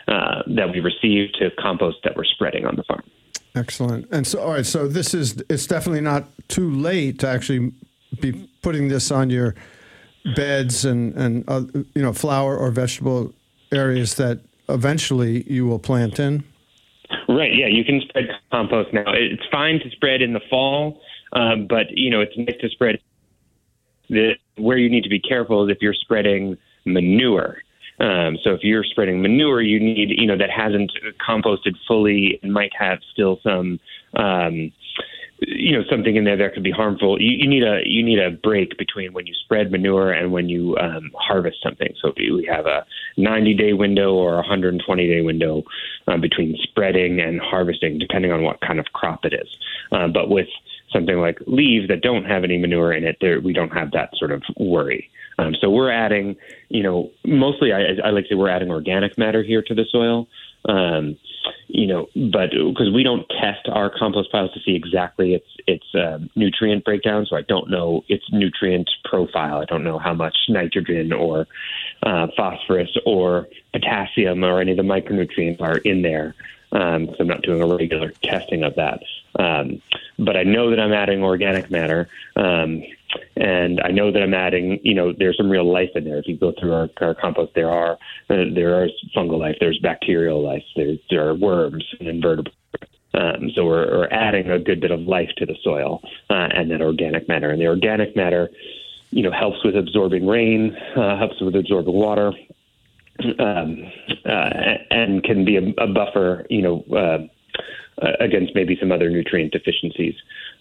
[0.09, 3.03] uh, that we received to compost that we're spreading on the farm.
[3.55, 4.07] Excellent.
[4.13, 4.67] And so, all right.
[4.67, 7.73] So this is it's definitely not too late to actually
[8.21, 9.55] be putting this on your
[10.37, 11.63] beds and and uh,
[11.95, 13.35] you know flower or vegetable
[13.73, 16.45] areas that eventually you will plant in.
[17.29, 17.53] Right.
[17.55, 19.13] Yeah, you can spread compost now.
[19.13, 21.01] It's fine to spread in the fall,
[21.33, 23.01] um, but you know it's nice to spread.
[24.09, 27.59] The where you need to be careful is if you're spreading manure.
[28.01, 30.93] Um, so if you're spreading manure, you need you know that hasn't
[31.27, 33.79] composted fully and might have still some.
[34.15, 34.73] Um,
[35.43, 37.21] you know something in there that could be harmful.
[37.21, 40.49] You, you need a you need a break between when you spread manure and when
[40.49, 41.95] you um, harvest something.
[42.01, 42.85] So we have a
[43.17, 45.63] 90 day window or a 120 day window
[46.09, 49.49] uh, between spreading and harvesting, depending on what kind of crop it is.
[49.93, 50.49] Uh, but with
[50.92, 54.11] something like leaves that don't have any manure in it, there we don't have that
[54.16, 55.11] sort of worry.
[55.38, 56.37] Um, so we're adding,
[56.68, 59.87] you know, mostly I, I like to say we're adding organic matter here to the
[59.90, 60.29] soil.
[60.68, 61.16] Um,
[61.68, 65.94] you know, but because we don't test our compost piles to see exactly its its
[65.94, 69.59] uh, nutrient breakdown, so I don't know its nutrient profile.
[69.59, 71.46] I don't know how much nitrogen or
[72.03, 76.35] uh, phosphorus or potassium or any of the micronutrients are in there.
[76.73, 79.03] Um, so I'm not doing a regular testing of that.
[79.39, 79.83] Um,
[80.19, 82.09] but I know that I'm adding organic matter.
[82.37, 82.83] Um,
[83.37, 86.19] and I know that I'm adding, you know, there's some real life in there.
[86.19, 87.93] If you go through our, our compost, there are
[88.29, 92.57] uh, there are fungal life, there's bacterial life, there there are worms and invertebrates.
[93.13, 96.71] Um, so we're, we're adding a good bit of life to the soil uh, and
[96.71, 97.51] that organic matter.
[97.51, 98.51] And the organic matter,
[99.11, 102.33] you know, helps with absorbing rain, uh, helps with absorbing water,
[103.38, 103.85] um,
[104.25, 104.51] uh,
[104.90, 107.27] and can be a, a buffer, you know, uh,
[108.03, 110.14] uh, against maybe some other nutrient deficiencies.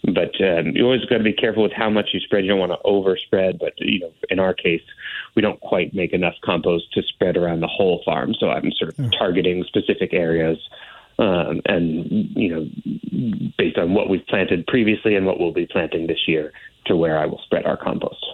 [0.04, 2.44] But um, you always got to be careful with how much you spread.
[2.44, 3.60] You don't want to overspread.
[3.60, 4.82] But you know, in our case,
[5.36, 8.34] we don't quite make enough compost to spread around the whole farm.
[8.40, 10.58] So I'm sort of targeting specific areas.
[11.18, 16.08] Um, and you know, based on what we've planted previously and what we'll be planting
[16.08, 16.54] this year,
[16.86, 18.26] to where I will spread our compost.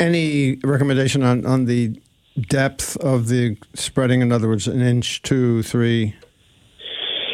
[0.00, 2.00] Any recommendation on on the
[2.40, 4.20] depth of the spreading?
[4.20, 6.16] In other words, an inch, two, three.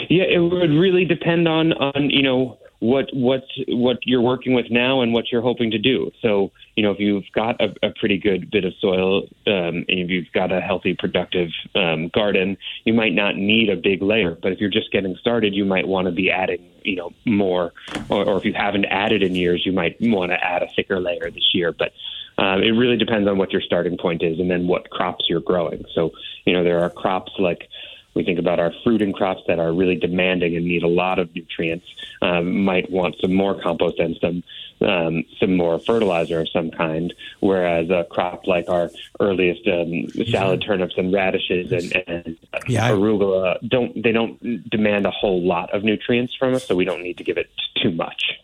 [0.09, 4.67] Yeah, it would really depend on on you know what what what you're working with
[4.71, 6.11] now and what you're hoping to do.
[6.21, 9.89] So you know if you've got a, a pretty good bit of soil um, and
[9.89, 14.37] if you've got a healthy, productive um, garden, you might not need a big layer.
[14.41, 17.73] But if you're just getting started, you might want to be adding you know more,
[18.11, 21.01] or, or if you haven't added in years, you might want to add a thicker
[21.01, 21.73] layer this year.
[21.73, 21.93] But
[22.39, 25.41] um, it really depends on what your starting point is and then what crops you're
[25.41, 25.85] growing.
[25.95, 26.13] So
[26.45, 27.69] you know there are crops like
[28.15, 31.35] we think about our fruiting crops that are really demanding and need a lot of
[31.35, 31.87] nutrients,
[32.23, 34.43] um, might want some more compost and some
[34.81, 37.13] um, some more fertilizer of some kind.
[37.41, 43.57] Whereas a crop like our earliest um, salad turnips and radishes and, and Yeah, arugula
[43.69, 47.19] don't they don't demand a whole lot of nutrients from us, so we don't need
[47.19, 47.51] to give it
[47.83, 48.39] too much.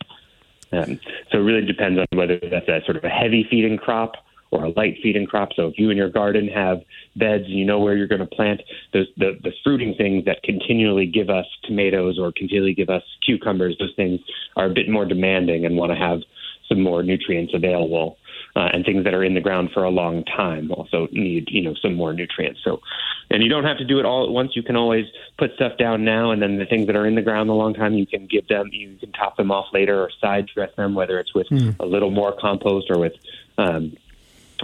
[0.71, 0.99] Um,
[1.31, 4.13] so it really depends on whether that's a sort of a heavy feeding crop
[4.51, 5.49] or a light feeding crop.
[5.55, 6.81] So if you in your garden have
[7.15, 8.61] beds and you know where you're going to plant
[8.93, 13.77] those the, the fruiting things that continually give us tomatoes or continually give us cucumbers,
[13.79, 14.19] those things
[14.57, 16.19] are a bit more demanding and want to have
[16.67, 18.17] some more nutrients available.
[18.53, 21.61] Uh, and things that are in the ground for a long time also need you
[21.61, 22.59] know some more nutrients.
[22.63, 22.81] So,
[23.29, 24.55] and you don't have to do it all at once.
[24.55, 25.05] You can always
[25.37, 27.73] put stuff down now, and then the things that are in the ground a long
[27.73, 30.95] time, you can give them, you can top them off later or side dress them,
[30.95, 31.47] whether it's with
[31.79, 33.13] a little more compost or with
[33.57, 33.95] um,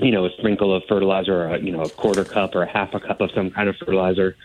[0.01, 2.67] you know, a sprinkle of fertilizer or, a, you know, a quarter cup or a
[2.69, 4.35] half a cup of some kind of fertilizer.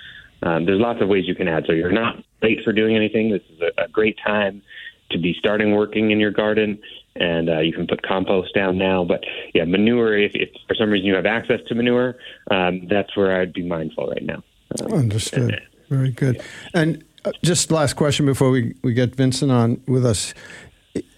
[0.43, 1.65] um, there's lots of ways you can add.
[1.67, 3.31] So you're not late for doing anything.
[3.31, 4.63] This is a, a great time
[5.11, 6.81] to be starting working in your garden.
[7.17, 9.05] And uh, you can put compost down now.
[9.05, 12.17] But yeah, manure, if, if for some reason you have access to manure,
[12.51, 14.43] um, that's where I'd be mindful right now.
[14.81, 15.61] Um, Understood.
[15.91, 16.43] Very good.
[16.73, 20.33] And uh, just last question before we, we get Vincent on with us.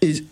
[0.01, 0.23] Is,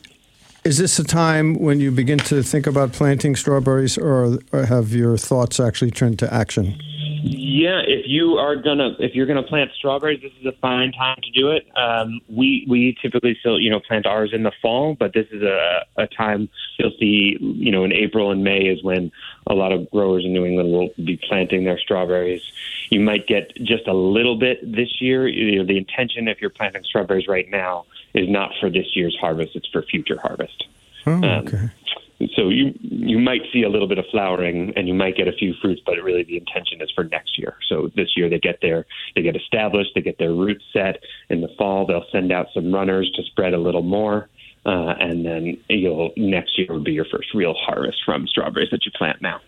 [0.66, 4.92] is this a time when you begin to think about planting strawberries, or, or have
[4.92, 6.78] your thoughts actually turned to action?
[7.26, 11.22] Yeah, if you are gonna if you're gonna plant strawberries, this is a fine time
[11.24, 11.66] to do it.
[11.78, 15.42] Um, we we typically still you know plant ours in the fall, but this is
[15.42, 19.10] a a time you'll see you know in April and May is when
[19.48, 22.42] a lot of growers in New England will be planting their strawberries.
[22.90, 25.26] You might get just a little bit this year.
[25.26, 29.18] You know, the intention if you're planting strawberries right now is not for this year's
[29.18, 30.68] harvest; it's for future harvest.
[31.06, 31.70] Oh, Um, okay.
[32.36, 35.34] So you you might see a little bit of flowering and you might get a
[35.34, 37.56] few fruits, but really the intention is for next year.
[37.68, 41.04] So this year they get their they get established, they get their roots set.
[41.30, 44.30] In the fall they'll send out some runners to spread a little more,
[44.66, 48.86] uh, and then you'll next year will be your first real harvest from strawberries that
[48.86, 49.42] you plant now.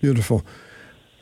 [0.00, 0.44] Beautiful.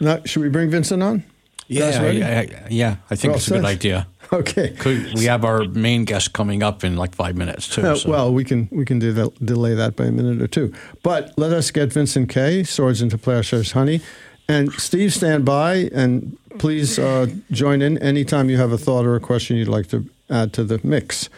[0.00, 1.24] Now, should we bring Vincent on?
[1.68, 2.02] Guys Yeah.
[2.28, 4.06] I, I, yeah, I think it's a good idea.
[4.32, 4.70] Okay.
[4.70, 7.82] Could, we have our main guest coming up in like five minutes too.
[7.82, 10.48] Uh, so- well, we can we can do that, delay that by a minute or
[10.48, 10.72] two.
[11.04, 14.00] But let us get Vincent Kaye, Swords into Plowshares Honey,
[14.48, 19.14] and Steve, stand by and please uh, join in anytime you have a thought or
[19.14, 21.28] a question you'd like to add to the mix.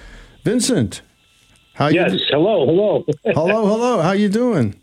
[0.45, 1.03] Vincent,
[1.75, 2.13] how you Yes.
[2.13, 2.21] you?
[2.31, 2.65] Hello.
[2.67, 3.05] Hello.
[3.25, 4.01] hello, hello.
[4.01, 4.75] How you doing?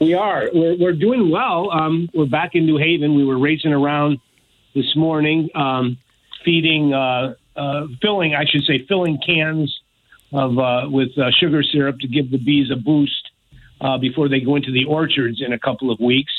[0.00, 0.48] we are.
[0.52, 1.70] We're, we're doing well.
[1.70, 3.14] Um, we're back in New Haven.
[3.14, 4.18] We were racing around
[4.76, 5.96] this morning, um,
[6.44, 9.74] feeding, uh, uh, filling, I should say, filling cans
[10.32, 13.30] of uh, with uh, sugar syrup to give the bees a boost
[13.80, 16.32] uh, before they go into the orchards in a couple of weeks.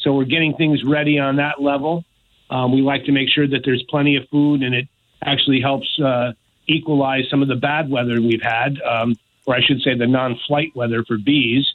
[0.00, 2.04] So we're getting things ready on that level.
[2.50, 4.86] Um, we like to make sure that there's plenty of food, and it
[5.24, 6.32] actually helps uh,
[6.66, 10.72] equalize some of the bad weather we've had, um, or I should say, the non-flight
[10.74, 11.66] weather for bees.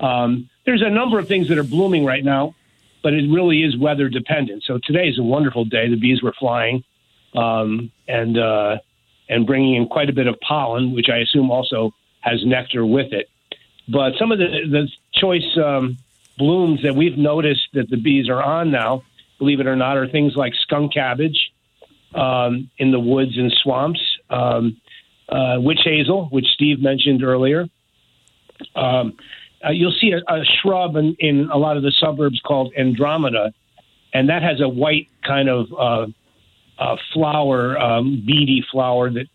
[0.00, 2.54] Um, there's a number of things that are blooming right now,
[3.02, 4.64] but it really is weather dependent.
[4.64, 5.88] So today is a wonderful day.
[5.88, 6.84] The bees were flying
[7.34, 8.78] um, and uh,
[9.28, 13.12] and bringing in quite a bit of pollen, which I assume also has nectar with
[13.12, 13.28] it.
[13.88, 15.98] But some of the the choice um,
[16.36, 19.02] blooms that we've noticed that the bees are on now,
[19.38, 21.52] believe it or not, are things like skunk cabbage
[22.14, 24.80] um, in the woods and swamps, um,
[25.28, 27.66] uh, witch hazel, which Steve mentioned earlier.
[28.74, 29.16] Um,
[29.64, 33.52] uh, you'll see a, a shrub in, in a lot of the suburbs called Andromeda,
[34.12, 36.06] and that has a white kind of uh,
[36.78, 39.26] uh, flower, um, beady flower that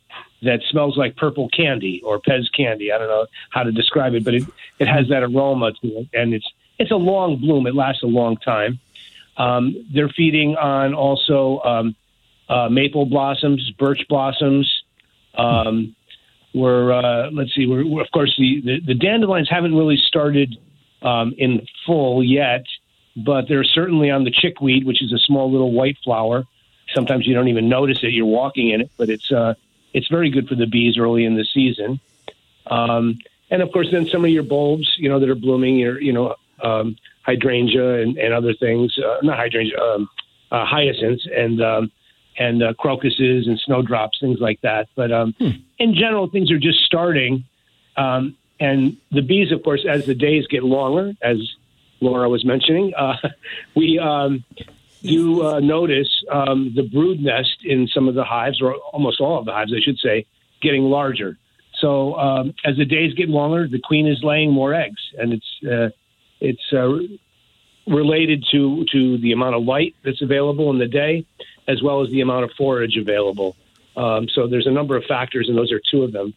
[0.44, 2.92] that smells like purple candy or Pez candy.
[2.92, 4.44] I don't know how to describe it, but it,
[4.78, 6.48] it has that aroma to it, and it's
[6.80, 7.68] it's a long bloom.
[7.68, 8.80] It lasts a long time.
[9.38, 11.96] Um, they're feeding on also um,
[12.50, 14.84] uh, maple blossoms, birch blossoms.
[15.36, 15.96] Um,
[16.54, 20.56] we're uh, let's see, we're, we're of course the, the, the dandelions haven't really started
[21.02, 22.66] um, in full yet,
[23.16, 26.46] but they're certainly on the chickweed, which is a small little white flower.
[26.94, 29.56] Sometimes you don't even notice it; you're walking in it, but it's uh,
[29.94, 32.00] it's very good for the bees early in the season.
[32.68, 36.02] Um, and of course, then some of your bulbs, you know, that are blooming, your
[36.02, 40.10] you know, um, hydrangea and, and other things, uh, not hydrangea, um,
[40.52, 41.92] uh, hyacinths and um,
[42.38, 44.88] and uh, crocuses and snowdrops, things like that.
[44.96, 45.36] But um,
[45.80, 47.46] in general, things are just starting.
[47.98, 51.38] Um, and the bees, of course, as the days get longer, as
[52.00, 53.18] Laura was mentioning, uh,
[53.76, 54.44] we um,
[55.02, 59.40] do uh, notice um, the brood nest in some of the hives, or almost all
[59.40, 60.26] of the hives, I should say,
[60.62, 61.38] getting larger.
[61.80, 65.70] So um, as the days get longer, the queen is laying more eggs, and it's
[65.70, 65.90] uh,
[66.40, 67.00] it's uh,
[67.92, 71.26] related to to the amount of light that's available in the day,
[71.68, 73.56] as well as the amount of forage available.
[73.96, 76.34] Um, so there's a number of factors, and those are two of them.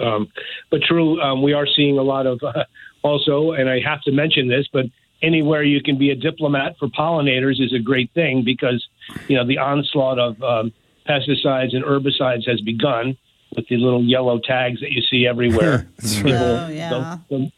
[0.00, 0.28] Um,
[0.70, 2.64] but true, um, we are seeing a lot of uh,
[3.02, 4.86] also, and I have to mention this, but
[5.22, 8.86] anywhere you can be a diplomat for pollinators is a great thing because
[9.28, 10.72] you know the onslaught of um,
[11.06, 13.16] pesticides and herbicides has begun
[13.54, 15.88] with the little yellow tags that you see everywhere.
[15.98, 16.18] That's.
[16.24, 16.90] Oh, yeah.
[16.90, 17.52] the, the,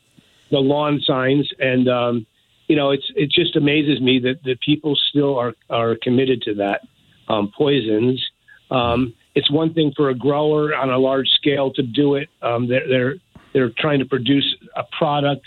[0.50, 2.26] the lawn signs, and um,
[2.68, 6.54] you know, it's it just amazes me that that people still are are committed to
[6.54, 6.82] that
[7.28, 8.24] um, poisons.
[8.70, 12.28] Um, it's one thing for a grower on a large scale to do it.
[12.42, 13.14] Um, they're they're
[13.52, 15.46] they're trying to produce a product,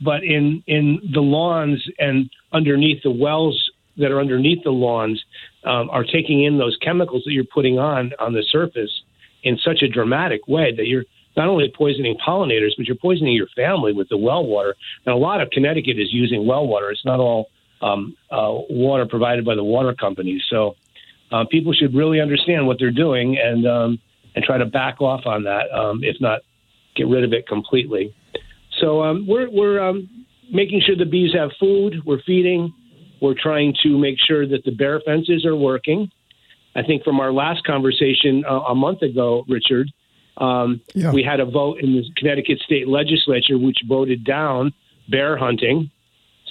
[0.00, 5.22] but in in the lawns and underneath the wells that are underneath the lawns
[5.64, 9.02] um, are taking in those chemicals that you're putting on on the surface
[9.42, 11.04] in such a dramatic way that you're
[11.38, 14.74] not only poisoning pollinators, but you're poisoning your family with the well water.
[15.06, 16.90] And a lot of Connecticut is using well water.
[16.90, 17.48] It's not all
[17.80, 20.42] um, uh, water provided by the water companies.
[20.50, 20.74] So
[21.30, 23.98] uh, people should really understand what they're doing and um,
[24.34, 26.42] and try to back off on that, um, if not
[26.96, 28.14] get rid of it completely.
[28.80, 30.08] So um, we're we're um,
[30.52, 32.02] making sure the bees have food.
[32.04, 32.72] We're feeding.
[33.20, 36.10] We're trying to make sure that the bear fences are working.
[36.76, 39.90] I think from our last conversation uh, a month ago, Richard,
[40.38, 41.12] um, Yeah.
[41.12, 44.72] we had a vote in the Connecticut state legislature which voted down
[45.08, 45.90] bear hunting.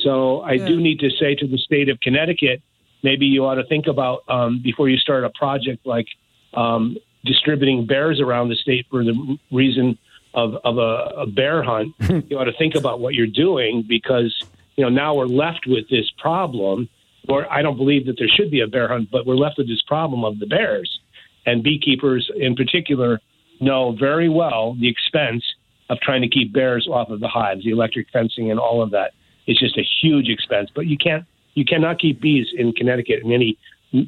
[0.04, 2.62] So I do need to say to the state of Connecticut,
[3.04, 6.08] maybe you ought to think about um, before you start a project like
[6.54, 9.98] um, distributing bears around the state for the reason
[10.34, 11.94] of, of a, a bear hunt.
[12.30, 14.34] you ought to think about what you're doing because
[14.76, 16.90] you know now we're left with this problem.
[17.30, 19.68] Or I don't believe that there should be a bear hunt, but we're left with
[19.68, 21.00] this problem of the bears.
[21.46, 23.20] And beekeepers, in particular,
[23.60, 25.44] know very well the expense
[25.90, 28.92] of trying to keep bears off of the hives, the electric fencing, and all of
[28.92, 29.14] that.
[29.46, 30.70] It's just a huge expense.
[30.74, 33.58] But you can't, you cannot keep bees in Connecticut in any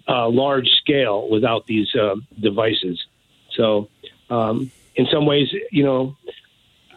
[0.08, 3.02] uh, large scale without these uh, devices.
[3.56, 3.90] So,
[4.30, 6.18] um, in some ways, you know,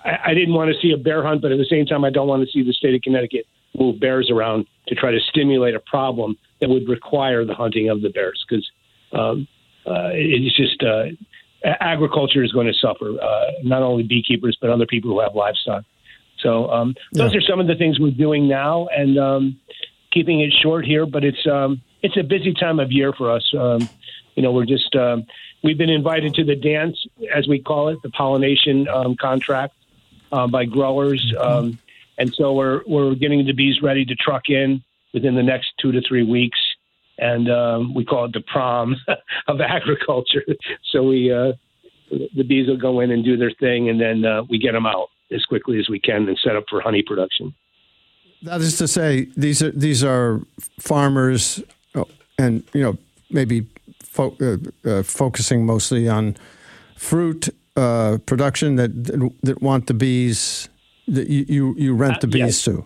[0.04, 2.10] I, I didn't want to see a bear hunt, but at the same time, I
[2.10, 3.46] don't want to see the state of Connecticut
[3.78, 8.02] move bears around to try to stimulate a problem that would require the hunting of
[8.02, 8.68] the bears because
[9.12, 9.46] um,
[9.86, 11.04] uh, it's just uh,
[11.64, 15.84] agriculture is going to suffer, uh, not only beekeepers but other people who have livestock.
[16.40, 17.38] So um, those Yeah.
[17.38, 19.60] are some of the things we're doing now, and um,
[20.12, 21.06] keeping it short here.
[21.06, 23.48] But it's um, it's a busy time of year for us.
[23.58, 23.88] Um,
[24.34, 25.24] you know, we're just um,
[25.62, 26.96] we've been invited to the dance,
[27.34, 29.74] as we call it, the pollination um, contract
[30.32, 31.78] uh, by growers, um,
[32.18, 34.82] and so we're we're getting the bees ready to truck in
[35.14, 36.58] within the next two to three weeks,
[37.22, 38.96] and um, we call it the prom
[39.48, 40.44] of agriculture.
[40.90, 41.52] So we uh,
[42.10, 44.86] the bees will go in and do their thing, and then uh, we get them
[44.86, 47.54] out as quickly as we can and set up for honey production.
[48.42, 50.40] That is to say, these are these are
[50.80, 51.62] farmers,
[51.94, 52.08] oh,
[52.38, 52.98] and you know
[53.30, 53.66] maybe
[54.02, 54.56] fo- uh,
[54.88, 56.36] uh, focusing mostly on
[56.96, 58.90] fruit uh, production that
[59.42, 60.68] that want the bees
[61.06, 62.64] that you you, you rent the Uh, bees yes.
[62.64, 62.84] to.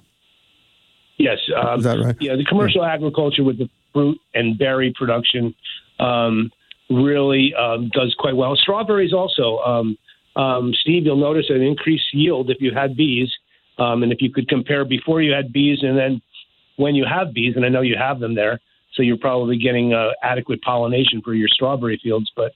[1.18, 2.16] Yes, um, Is that right?
[2.20, 5.54] Yeah, the commercial agriculture with the fruit and berry production
[5.98, 6.50] um,
[6.90, 8.54] really um, does quite well.
[8.56, 9.96] Strawberries also, um,
[10.36, 11.06] um, Steve.
[11.06, 13.32] You'll notice an increased yield if you had bees,
[13.78, 16.20] um, and if you could compare before you had bees and then
[16.76, 18.60] when you have bees, and I know you have them there,
[18.92, 22.30] so you're probably getting uh, adequate pollination for your strawberry fields.
[22.36, 22.52] But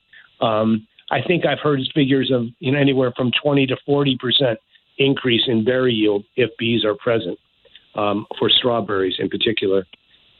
[1.10, 4.58] I think I've heard figures of you know anywhere from 20 to 40 percent
[4.98, 7.38] increase in berry yield if bees are present
[7.94, 9.86] um, for strawberries in particular.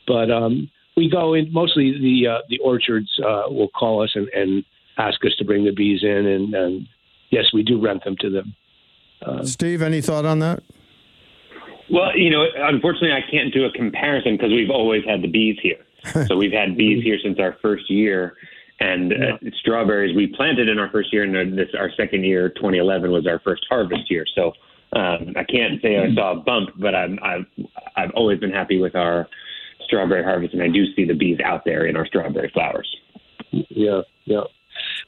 [0.07, 4.29] But um, we go in mostly the uh, the orchards uh, will call us and,
[4.29, 4.65] and
[4.99, 6.87] ask us to bring the bees in, and, and
[7.31, 8.55] yes, we do rent them to them.
[9.45, 10.63] Steve, any thought on that?
[11.91, 15.59] Well, you know, unfortunately, I can't do a comparison because we've always had the bees
[15.61, 15.85] here.
[16.27, 18.35] so we've had bees here since our first year,
[18.79, 22.49] and uh, strawberries we planted in our first year, and then this our second year,
[22.51, 24.25] 2011, was our first harvest year.
[24.35, 24.53] So
[24.93, 27.47] um, I can't say I saw a bump, but I'm, I've
[27.97, 29.29] I've always been happy with our
[29.85, 32.89] strawberry harvest, and I do see the bees out there in our strawberry flowers.
[33.51, 34.43] Yeah, yeah.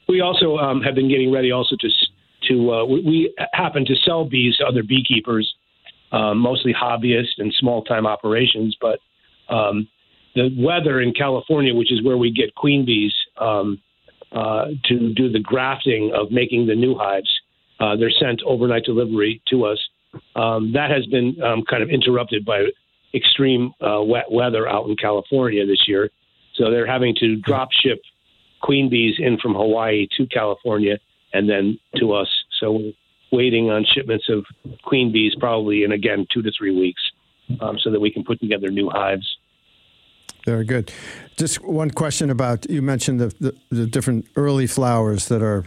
[0.07, 1.89] We also um, have been getting ready also to
[2.49, 5.51] to uh, we, we happen to sell bees to other beekeepers,
[6.11, 8.75] um, mostly hobbyists and small time operations.
[8.79, 8.99] But
[9.53, 9.87] um,
[10.35, 13.81] the weather in California, which is where we get queen bees um,
[14.31, 17.29] uh, to do the grafting of making the new hives,
[17.79, 19.79] uh, they're sent overnight delivery to us.
[20.35, 22.65] Um, that has been um, kind of interrupted by
[23.13, 26.09] extreme uh, wet weather out in California this year.
[26.55, 28.01] So they're having to drop ship
[28.61, 30.97] queen bees in from Hawaii to California
[31.33, 32.27] and then to us.
[32.59, 32.93] So we're
[33.31, 34.45] waiting on shipments of
[34.83, 37.01] queen bees probably in again two to three weeks,
[37.59, 39.37] um, so that we can put together new hives.
[40.45, 40.91] Very good.
[41.37, 45.65] Just one question about you mentioned the, the, the different early flowers that are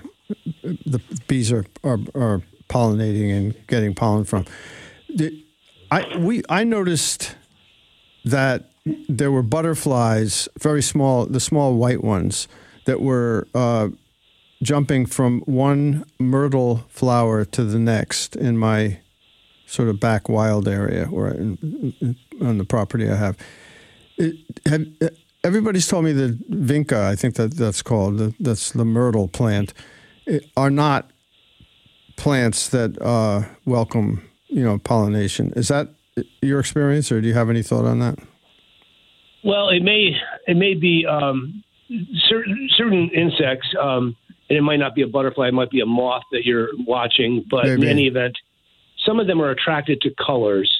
[0.63, 4.45] the bees are, are, are pollinating and getting pollen from.
[5.09, 5.43] The-
[5.91, 7.37] I we I noticed
[8.25, 8.71] that
[9.09, 12.49] there were butterflies, very small, the small white ones
[12.85, 13.89] that were uh,
[14.63, 19.01] jumping from one myrtle flower to the next in my
[19.67, 23.37] sort of back wild area or on the property I have.
[24.17, 29.75] It, everybody's told me that vinca, I think that that's called, that's the myrtle plant,
[30.25, 31.11] it, are not
[32.17, 35.53] plants that uh, welcome, you know, pollination.
[35.57, 35.89] Is that
[36.43, 38.19] your experience, or do you have any thought on that?
[39.45, 40.17] Well, it may
[40.47, 41.63] it may be um,
[42.29, 44.17] certain certain insects, um,
[44.49, 45.49] and it might not be a butterfly.
[45.49, 47.45] It might be a moth that you're watching.
[47.49, 47.83] But Maybe.
[47.83, 48.37] in any event,
[49.05, 50.71] some of them are attracted to colors,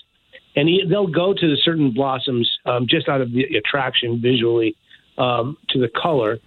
[0.57, 4.77] and he, they'll go to the certain blossoms um, just out of the attraction visually
[5.19, 6.39] um, to the color.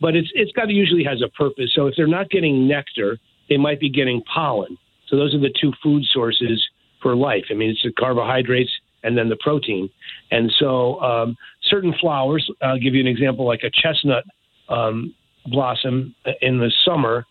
[0.00, 1.72] But it's it's got to usually has a purpose.
[1.74, 3.18] So if they're not getting nectar,
[3.48, 4.76] they might be getting pollen.
[5.08, 6.64] So those are the two food sources
[7.02, 7.44] for life.
[7.50, 8.70] I mean, it's the carbohydrates
[9.02, 9.90] and then the protein.
[10.30, 14.24] And so um, certain flowers, I'll give you an example, like a chestnut
[14.68, 15.14] um,
[15.46, 17.26] blossom in the summer,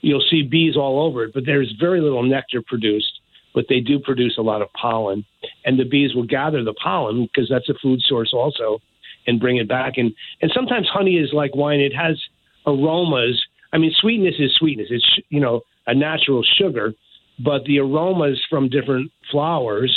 [0.00, 3.20] you'll see bees all over it, but there's very little nectar produced,
[3.54, 5.24] but they do produce a lot of pollen.
[5.64, 8.78] And the bees will gather the pollen because that's a food source also
[9.26, 9.94] and bring it back.
[9.96, 12.18] And, and sometimes honey is like wine, it has
[12.66, 13.40] aromas.
[13.72, 16.94] I mean, sweetness is sweetness, it's, you know, a natural sugar,
[17.38, 19.94] but the aromas from different flowers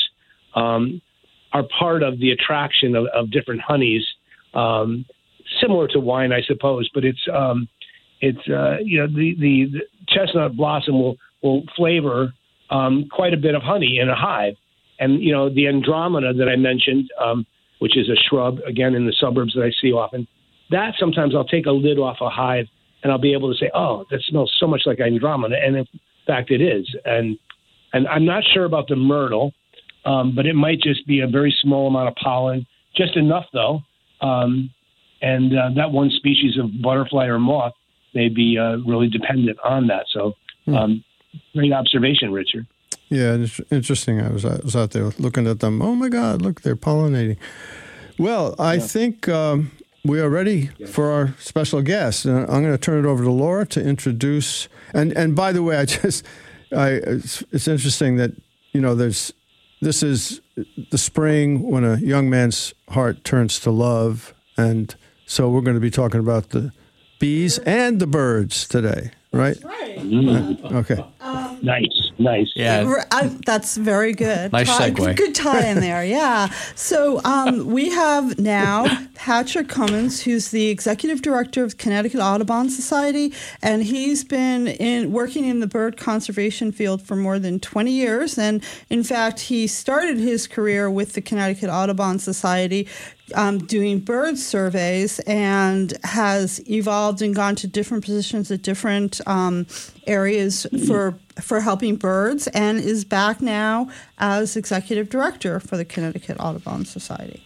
[0.55, 1.01] um,
[1.53, 4.05] are part of the attraction of, of different honeys.
[4.53, 5.05] Um,
[5.61, 7.67] similar to wine, I suppose, but it's um,
[8.19, 12.33] it's uh, you know the, the the chestnut blossom will will flavor
[12.69, 14.55] um, quite a bit of honey in a hive,
[14.99, 17.45] and you know the andromeda that I mentioned, um,
[17.79, 20.27] which is a shrub again in the suburbs that I see often.
[20.69, 22.65] That sometimes I'll take a lid off a hive
[23.03, 25.87] and I'll be able to say, oh, that smells so much like andromeda, and in
[26.32, 26.86] fact it is.
[27.05, 27.38] And
[27.93, 29.53] and I'm not sure about the myrtle,
[30.05, 32.65] um, but it might just be a very small amount of pollen,
[32.95, 33.82] just enough though.
[34.21, 34.69] Um,
[35.21, 37.73] and uh, that one species of butterfly or moth
[38.13, 40.05] may be uh, really dependent on that.
[40.11, 40.34] So,
[40.67, 41.03] um,
[41.53, 42.65] great observation, Richard.
[43.09, 44.21] Yeah, it's interesting.
[44.21, 45.82] I was, I was out there looking at them.
[45.82, 47.38] Oh my God, look, they're pollinating.
[48.17, 49.71] Well, I think um,
[50.04, 52.26] we are ready for our special guest.
[52.26, 54.68] And I'm going to turn it over to Laura to introduce.
[54.93, 56.26] And and by the way, I just,
[56.76, 58.32] I it's, it's interesting that
[58.72, 59.34] you know there's
[59.82, 60.41] this is
[60.91, 64.93] the spring when a young man's heart turns to love, and
[65.26, 66.72] so we're going to be talking about the
[67.20, 69.58] bees and the birds today, right?
[69.64, 71.06] Uh, okay.
[71.20, 72.51] Uh, Nice, nice.
[72.55, 72.84] Yeah.
[72.86, 74.51] R- I- that's very good.
[74.51, 75.16] Nice Tie- segue.
[75.16, 76.49] Good tie in there, yeah.
[76.76, 83.34] So um, we have now Patrick Comins, who's the executive director of Connecticut Audubon Society,
[83.62, 88.38] and he's been in working in the bird conservation field for more than 20 years.
[88.38, 92.88] And in fact, he started his career with the Connecticut Audubon Society
[93.36, 99.66] um, doing bird surveys and has evolved and gone to different positions at different um,
[100.08, 106.38] areas for for helping birds and is back now as executive director for the Connecticut
[106.39, 107.43] Audubon Society.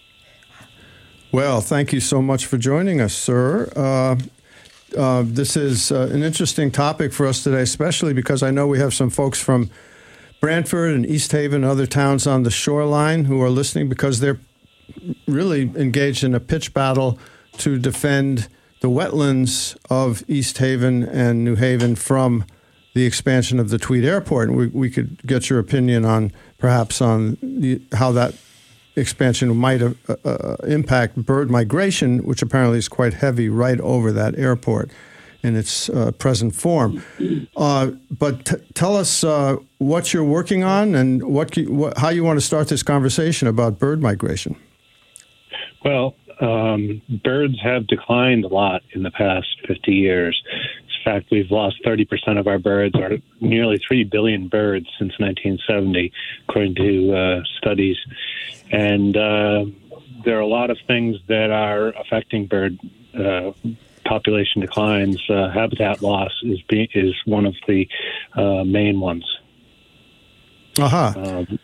[1.32, 3.70] Well, thank you so much for joining us, sir.
[3.76, 4.16] Uh,
[4.98, 8.80] uh, this is uh, an interesting topic for us today, especially because I know we
[8.80, 9.70] have some folks from
[10.40, 14.40] Branford and East Haven, other towns on the shoreline, who are listening because they're
[15.28, 17.20] really engaged in a pitch battle
[17.58, 18.48] to defend
[18.86, 22.46] the wetlands of East Haven and New Haven from
[22.94, 24.50] the expansion of the Tweed Airport.
[24.50, 28.36] And we, we could get your opinion on perhaps on the, how that
[28.96, 34.38] expansion might uh, uh, impact bird migration, which apparently is quite heavy right over that
[34.38, 34.92] airport
[35.42, 37.04] in its uh, present form.
[37.58, 42.10] Uh, but t- tell us uh, what you're working on and what, you, what how
[42.10, 44.56] you want to start this conversation about bird migration.
[45.84, 50.42] Well, um, birds have declined a lot in the past 50 years.
[50.84, 56.12] In fact, we've lost 30% of our birds, or nearly 3 billion birds since 1970,
[56.48, 57.98] according to uh, studies.
[58.72, 59.66] And uh,
[60.24, 62.80] there are a lot of things that are affecting bird
[63.18, 63.52] uh,
[64.06, 65.22] population declines.
[65.30, 67.88] Uh, habitat loss is be- is one of the
[68.36, 69.26] uh, main ones.
[70.80, 71.14] Aha.
[71.16, 71.60] Um,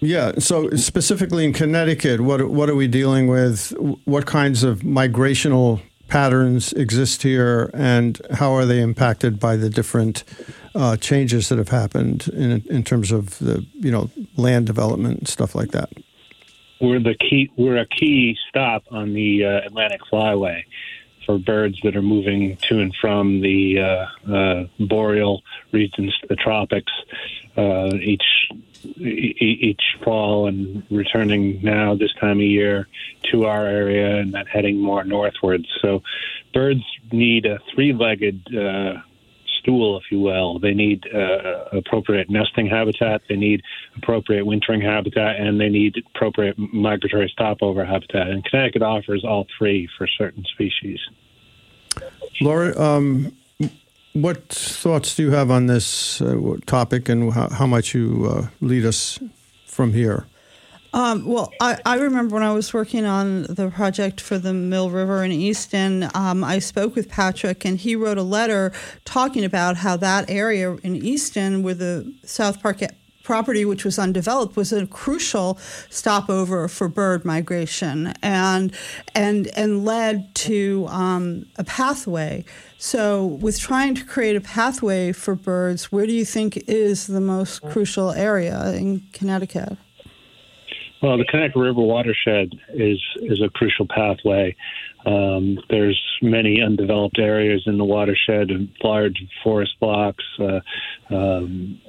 [0.00, 0.32] Yeah.
[0.38, 3.74] So specifically in Connecticut, what what are we dealing with?
[4.04, 10.24] What kinds of migrational patterns exist here, and how are they impacted by the different
[10.74, 15.28] uh, changes that have happened in in terms of the you know land development and
[15.28, 15.90] stuff like that?
[16.80, 20.64] we're the key we're a key stop on the uh, Atlantic Flyway
[21.26, 25.42] for birds that are moving to and from the uh, uh, boreal
[25.72, 26.92] regions to the tropics
[27.56, 28.24] uh, each
[28.84, 32.88] each fall and returning now this time of year
[33.30, 35.66] to our area and then heading more northwards.
[35.82, 36.02] So
[36.52, 39.00] birds need a three-legged uh,
[39.60, 40.58] stool, if you will.
[40.58, 43.62] They need uh, appropriate nesting habitat, they need
[43.96, 48.28] appropriate wintering habitat, and they need appropriate migratory stopover habitat.
[48.28, 50.98] And Connecticut offers all three for certain species.
[52.40, 53.36] Laura, um,
[54.12, 58.48] what thoughts do you have on this uh, topic, and how, how might you uh,
[58.60, 59.18] lead us
[59.66, 60.26] from here?
[60.92, 64.90] Um, well, I, I remember when I was working on the project for the Mill
[64.90, 68.72] River in Easton, um, I spoke with Patrick, and he wrote a letter
[69.04, 72.82] talking about how that area in Easton, where the South Park
[73.22, 75.58] property, which was undeveloped, was a crucial
[75.88, 78.74] stopover for bird migration and
[79.14, 82.44] and and led to um, a pathway.
[82.78, 87.20] So, with trying to create a pathway for birds, where do you think is the
[87.20, 89.76] most crucial area in Connecticut?
[91.02, 94.54] Well, the Connecticut River watershed is is a crucial pathway.
[95.06, 100.60] Um, there's many undeveloped areas in the watershed, and large forest blocks, uh,
[101.08, 101.80] um,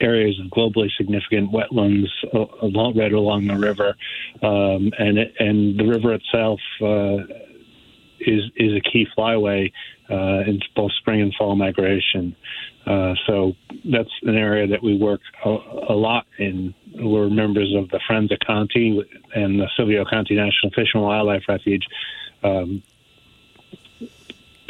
[0.00, 3.96] areas of globally significant wetlands uh, along, right along the river,
[4.42, 7.18] um, and it, and the river itself uh,
[8.20, 9.70] is is a key flyway
[10.10, 12.36] uh, in both spring and fall migration.
[12.86, 13.52] Uh, so
[13.84, 16.74] that's an area that we work a, a lot in.
[16.94, 19.00] We're members of the Friends of Conte
[19.34, 21.86] and the Silvio Conte National Fish and Wildlife Refuge.
[22.42, 22.82] Um,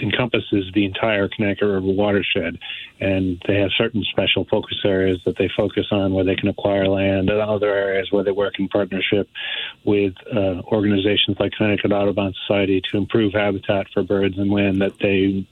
[0.03, 2.59] encompasses the entire Connecticut River watershed,
[3.01, 6.87] and they have certain special focus areas that they focus on where they can acquire
[6.87, 9.29] land, and other areas where they work in partnership
[9.85, 14.99] with uh, organizations like Connecticut Audubon Society to improve habitat for birds and wind that
[14.99, 15.47] they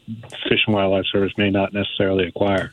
[0.49, 2.73] Fish and Wildlife Service may not necessarily acquire.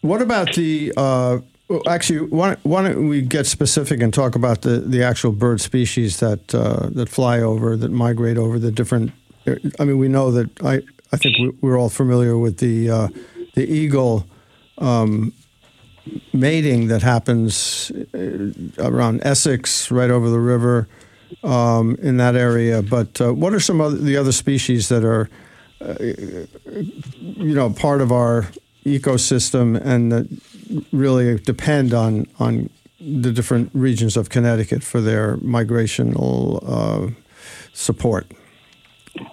[0.00, 0.92] What about the?
[0.96, 5.60] Uh, well, actually, why, don't- we get specific and talk about the, the actual bird
[5.60, 9.12] species that uh, that fly over, that migrate over the different?
[9.78, 10.80] I mean, we know that I
[11.12, 13.08] I think we- we're all familiar with the uh,
[13.54, 14.26] the eagle
[14.78, 15.32] um,
[16.32, 20.86] mating that happens uh, around Essex, right over the river,
[21.42, 22.82] um, in that area.
[22.82, 25.28] But uh, what are some of the other species that are
[26.00, 28.46] you know part of our
[28.84, 30.28] ecosystem and that
[30.92, 32.70] really depend on on
[33.00, 37.10] the different regions of Connecticut for their migrational uh,
[37.72, 38.26] support.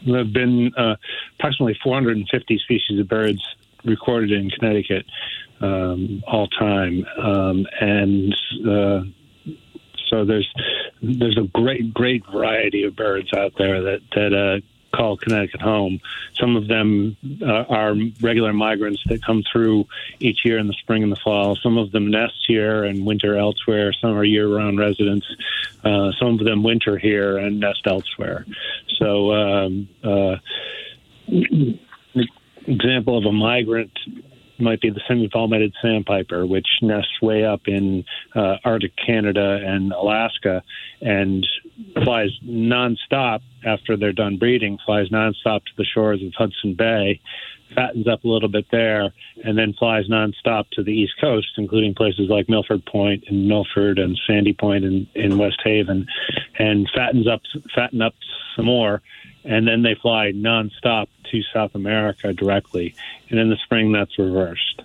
[0.05, 0.95] There have been uh,
[1.39, 3.41] approximately 450 species of birds
[3.85, 5.05] recorded in Connecticut
[5.61, 8.35] um, all time, um, and
[8.67, 9.01] uh,
[10.09, 10.51] so there's
[11.01, 14.59] there's a great great variety of birds out there that that uh,
[14.91, 15.99] call Connecticut home.
[16.33, 19.87] Some of them uh, are regular migrants that come through
[20.19, 21.55] each year in the spring and the fall.
[21.55, 23.93] Some of them nest here and winter elsewhere.
[23.93, 25.27] Some are year-round residents.
[25.83, 28.45] Uh, some of them winter here and nest elsewhere.
[28.97, 30.35] So, um, uh,
[32.67, 33.97] example of a migrant
[34.61, 38.05] might be the semi-palmated sandpiper, which nests way up in
[38.35, 40.63] uh, Arctic Canada and Alaska,
[41.01, 41.45] and
[42.03, 44.77] flies nonstop after they're done breeding.
[44.85, 47.19] Flies nonstop to the shores of Hudson Bay,
[47.75, 49.13] fattens up a little bit there,
[49.43, 53.99] and then flies nonstop to the East Coast, including places like Milford Point and Milford
[53.99, 56.07] and Sandy Point in, in West Haven,
[56.59, 57.41] and fattens up,
[57.73, 58.13] fatten up
[58.55, 59.01] some more,
[59.43, 62.93] and then they fly nonstop to South America directly.
[63.29, 64.81] And in the spring, that's reversed.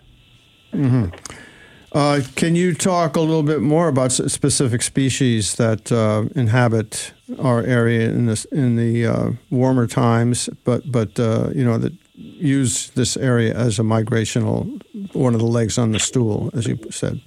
[1.93, 7.62] Uh, can you talk a little bit more about specific species that uh, inhabit our
[7.62, 12.91] area in this in the uh, warmer times, but but uh, you know that use
[12.91, 14.83] this area as a migrational
[15.14, 17.21] one of the legs on the stool, as you said.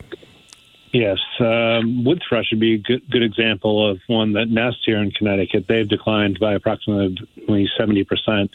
[0.91, 4.97] Yes, um, wood thrush would be a good, good example of one that nests here
[4.97, 5.65] in Connecticut.
[5.67, 8.49] They've declined by approximately 70%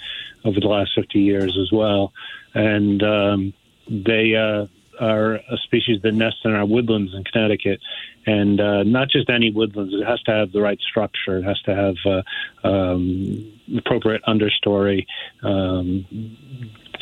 [0.44, 2.12] over the last 50 years as well.
[2.52, 3.54] And um,
[3.88, 4.66] they uh,
[5.00, 7.80] are a species that nests in our woodlands in Connecticut.
[8.26, 11.60] And uh, not just any woodlands, it has to have the right structure, it has
[11.62, 15.06] to have uh, um, appropriate understory.
[15.42, 16.06] Um,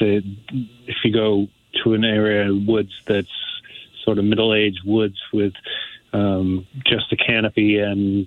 [0.00, 1.48] if you go
[1.84, 3.28] to an area of woods that's
[4.04, 5.52] sort of middle-aged woods with
[6.12, 8.26] um, just a canopy and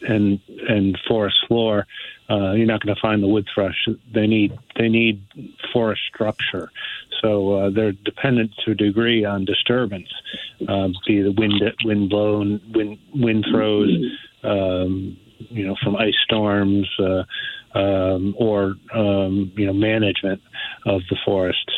[0.00, 1.86] and and forest floor,
[2.30, 3.88] uh, you're not going to find the wood thrush.
[4.12, 5.22] They need they need
[5.72, 6.70] forest structure,
[7.20, 10.08] so uh, they're dependent to a degree on disturbance,
[10.68, 13.90] uh, be the wind wind blown, wind wind throws,
[14.42, 17.24] um, you know, from ice storms uh,
[17.78, 20.40] um, or um, you know management
[20.86, 21.72] of the forests.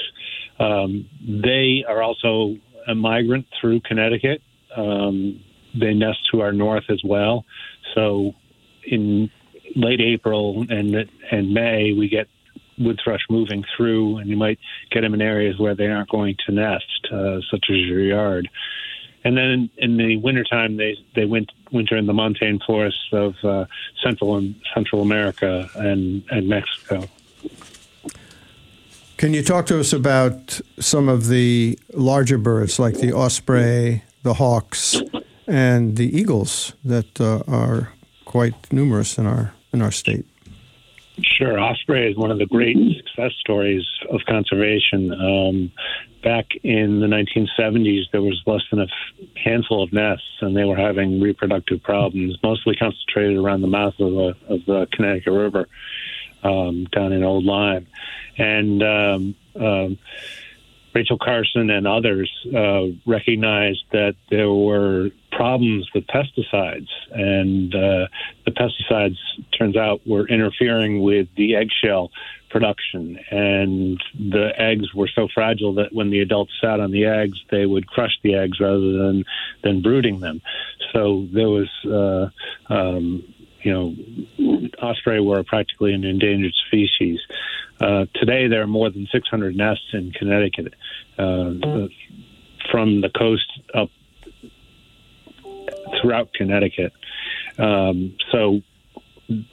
[0.59, 4.43] Um, they are also a migrant through Connecticut.
[4.76, 5.43] Um,
[5.78, 7.45] they nest to our north as well.
[7.95, 8.34] So
[8.84, 9.30] in
[9.76, 12.28] late April and and May, we get
[12.81, 14.59] wood thrush moving through, and you might
[14.91, 18.49] get them in areas where they aren't going to nest, uh, such as your yard.
[19.22, 23.66] And then in the wintertime, they they winter in the montane forests of uh,
[24.03, 27.07] Central and Central America and and Mexico.
[29.18, 34.33] Can you talk to us about some of the larger birds, like the osprey, the
[34.35, 35.03] hawks,
[35.47, 37.93] and the eagles that uh, are
[38.24, 40.30] quite numerous in our in our state?
[41.23, 45.12] Sure, osprey is one of the great success stories of conservation.
[45.12, 45.73] Um,
[46.23, 48.87] back in the 1970s, there was less than a
[49.39, 54.12] handful of nests, and they were having reproductive problems, mostly concentrated around the mouth of
[54.12, 55.68] the, of the Connecticut River
[56.43, 57.87] um, down in Old Lyme.
[58.39, 59.99] And um, um,
[60.95, 68.07] Rachel Carson and others uh, recognized that there were problems with pesticides, and uh,
[68.45, 69.16] the pesticides
[69.57, 72.11] turns out were interfering with the eggshell
[72.51, 77.38] production, and the eggs were so fragile that when the adults sat on the eggs,
[77.51, 79.24] they would crush the eggs rather than
[79.62, 80.43] than brooding them.
[80.93, 81.70] So there was.
[81.84, 82.30] Uh,
[82.72, 83.24] um,
[83.62, 87.20] you know, osprey were practically an endangered species.
[87.80, 90.74] Uh, today, there are more than 600 nests in Connecticut,
[91.18, 91.52] uh,
[92.70, 93.90] from the coast up
[96.00, 96.92] throughout Connecticut.
[97.58, 98.61] Um, so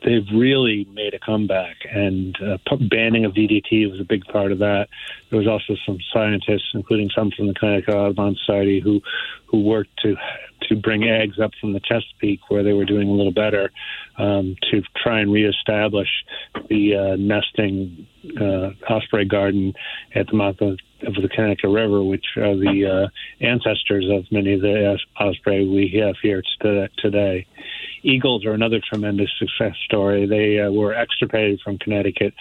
[0.04, 2.58] they've really made a comeback, and uh,
[2.90, 4.88] banning of DDT was a big part of that.
[5.30, 9.02] There was also some scientists, including some from the Connecticut Audubon Society, who
[9.46, 10.16] who worked to
[10.64, 13.72] to bring eggs up from the Chesapeake, where they were doing a little better,
[14.18, 16.10] um, to try and reestablish
[16.70, 18.08] the uh, nesting
[18.40, 19.74] uh, osprey garden
[20.16, 24.54] at the mouth of, of the Connecticut River, which are the uh, ancestors of many
[24.54, 26.42] of the os- osprey we have here
[26.98, 27.46] today.
[28.04, 30.26] Eagles are another tremendous success story.
[30.26, 32.34] They uh, were extirpated from Connecticut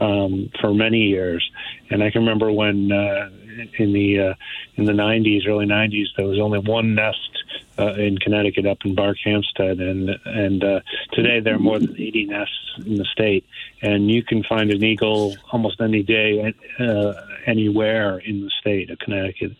[0.00, 1.48] um, for many years,
[1.90, 3.30] and I can remember when uh,
[3.78, 4.34] in the uh,
[4.76, 7.44] in the 90s, early 90s, there was only one nest
[7.78, 10.80] uh, in Connecticut up in Barkhamsted, and and uh,
[11.12, 13.44] today there are more than 80 nests in the state,
[13.84, 17.12] and you can find an eagle almost any day, uh,
[17.46, 19.52] anywhere in the state of Connecticut.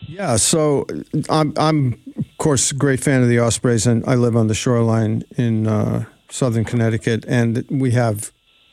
[0.00, 0.86] Yeah, so
[1.28, 4.54] I'm, I'm of course a great fan of the ospreys, and I live on the
[4.54, 8.30] shoreline in uh, southern Connecticut, and we have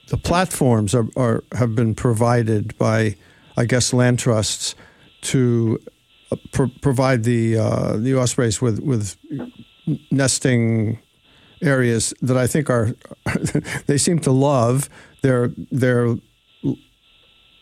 [0.10, 3.16] the platforms are, are have been provided by,
[3.58, 4.76] I guess, land trusts
[5.22, 5.80] to
[6.32, 9.18] uh, pro- provide the uh, the ospreys with with
[10.12, 11.00] nesting
[11.62, 12.96] areas that I think are
[13.88, 14.90] they seem to love.
[15.22, 16.16] They're they're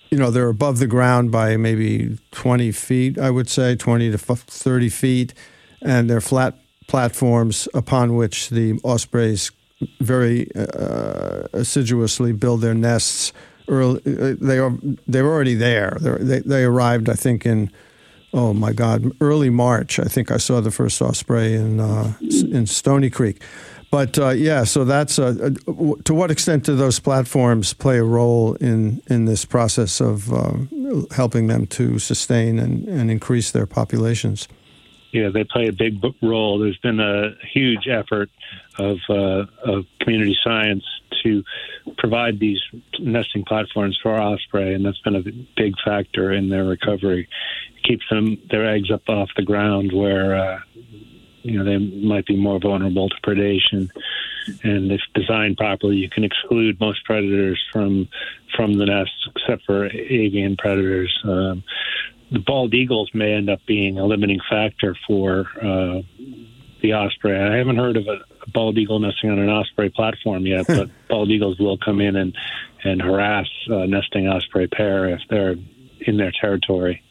[0.10, 4.18] you know they're above the ground by maybe 20 feet i would say 20 to
[4.18, 5.34] 30 feet.
[5.82, 6.56] And they're flat
[6.88, 9.52] platforms upon which the ospreys
[10.02, 13.32] very uh, assiduously build their nests.
[13.68, 14.74] Early they are
[15.08, 15.98] they're already there.
[16.00, 17.72] They're, they they arrived i think in
[18.38, 22.66] oh my god early march i think i saw the first osprey in uh, in
[22.66, 23.42] stony creek
[23.90, 25.52] but uh, yeah, so that's uh,
[26.04, 30.54] to what extent do those platforms play a role in in this process of uh,
[31.12, 34.50] helping them to sustain and, and increase their populations?
[35.14, 36.60] Yeah, they play a big role.
[36.60, 38.30] There's been a huge effort
[38.78, 40.84] of, uh, of community science
[41.24, 41.44] to
[41.98, 42.60] provide these
[43.00, 45.24] nesting platforms for osprey, and that's been a
[45.56, 47.28] big factor in their recovery.
[47.76, 50.60] It keeps them their eggs up off the ground where uh,
[51.48, 53.90] you know they might be more vulnerable to predation
[54.64, 58.08] and if designed properly you can exclude most predators from
[58.56, 61.64] from the nest except for avian predators um,
[62.32, 66.02] the bald eagles may end up being a limiting factor for uh,
[66.82, 70.46] the osprey i haven't heard of a, a bald eagle nesting on an osprey platform
[70.46, 72.36] yet but bald eagles will come in and
[72.84, 75.56] and harass uh, nesting osprey pair if they're
[76.02, 77.02] in their territory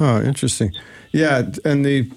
[0.00, 0.72] oh interesting
[1.12, 2.10] yeah and the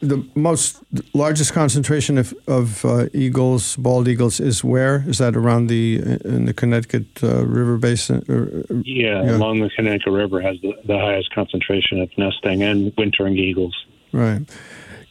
[0.00, 0.82] the most
[1.14, 5.04] largest concentration of, of uh, eagles, bald eagles, is where?
[5.06, 8.24] Is that around the in the Connecticut uh, River basin?
[8.28, 12.92] Or, yeah, yeah, along the Connecticut River has the, the highest concentration of nesting and
[12.98, 13.74] wintering eagles.
[14.12, 14.42] Right.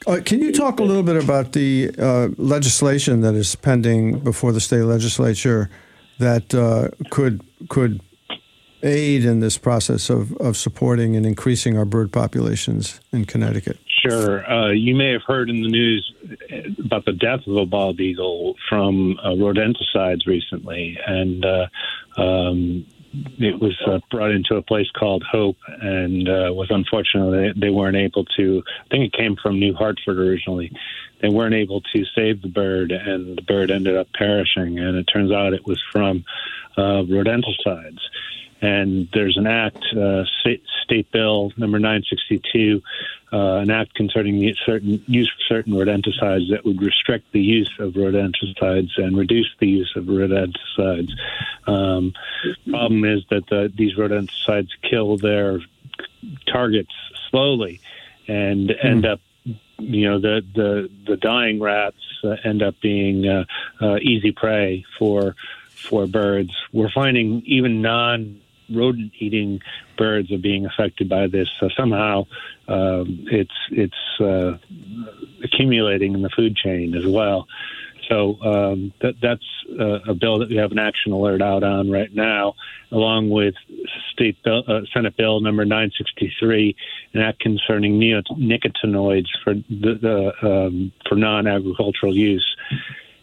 [0.07, 4.51] Uh, can you talk a little bit about the uh, legislation that is pending before
[4.51, 5.69] the state legislature
[6.19, 8.01] that uh, could could
[8.83, 13.79] aid in this process of, of supporting and increasing our bird populations in Connecticut?
[13.87, 14.47] Sure.
[14.49, 16.13] Uh, you may have heard in the news
[16.83, 21.67] about the death of a bald eagle from uh, rodenticides recently, and uh,
[22.17, 22.85] um,
[23.37, 27.97] it was uh, brought into a place called Hope, and uh, was unfortunately they, weren't
[27.97, 28.63] able to.
[28.85, 30.71] I think it came from New Hartford originally.
[31.21, 34.79] They weren't able to save the bird, and the bird ended up perishing.
[34.79, 36.25] And it turns out it was from
[36.77, 37.99] uh, rodenticides
[38.61, 40.23] and there's an act, uh,
[40.85, 42.81] state, bill number 962,
[43.33, 47.71] uh, an act concerning the certain use of certain rodenticides that would restrict the use
[47.79, 51.11] of rodenticides and reduce the use of rodenticides.
[51.67, 52.13] Um,
[52.69, 55.59] problem is that the, these rodenticides kill their
[56.47, 56.93] targets
[57.29, 57.81] slowly
[58.27, 59.19] and end up
[59.77, 63.45] you know the the the dying rats uh, end up being uh,
[63.81, 65.35] uh, easy prey for
[65.69, 66.51] for birds.
[66.71, 69.61] We're finding even non rodent eating
[69.97, 71.49] birds are being affected by this.
[71.59, 72.27] So somehow
[72.67, 74.57] um, it's it's uh,
[75.43, 77.47] accumulating in the food chain as well.
[78.09, 79.45] So um, that, that's
[79.79, 82.53] uh, a bill that we have an action alert out on right now,
[82.91, 83.55] along with
[84.11, 86.75] state bill, uh, Senate Bill number 963,
[87.13, 92.45] an act concerning neonicotinoids for the, the um, for non-agricultural use,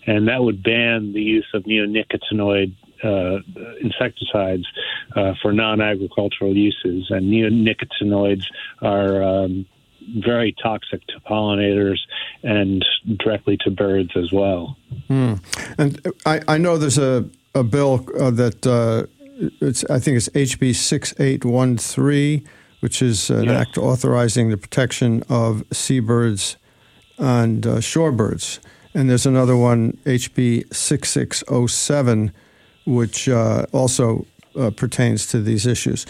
[0.07, 3.39] and that would ban the use of neonicotinoid uh,
[3.81, 4.67] insecticides
[5.17, 8.45] uh, for non-agricultural uses, and neonicotinoids
[8.81, 9.67] are um,
[10.19, 11.99] very toxic to pollinators
[12.43, 12.85] and
[13.19, 14.77] directly to birds as well.
[15.09, 15.35] Hmm.
[15.79, 19.07] And I, I know there's a, a bill uh, that uh,
[19.61, 22.49] it's I think it's HB 6813,
[22.81, 23.61] which is an Yes.
[23.61, 26.57] act authorizing the protection of seabirds
[27.19, 28.59] and uh, shorebirds.
[28.95, 32.33] And there's another one, HB 6607,
[32.85, 34.27] which uh, also
[34.59, 36.07] uh, pertains to these issues.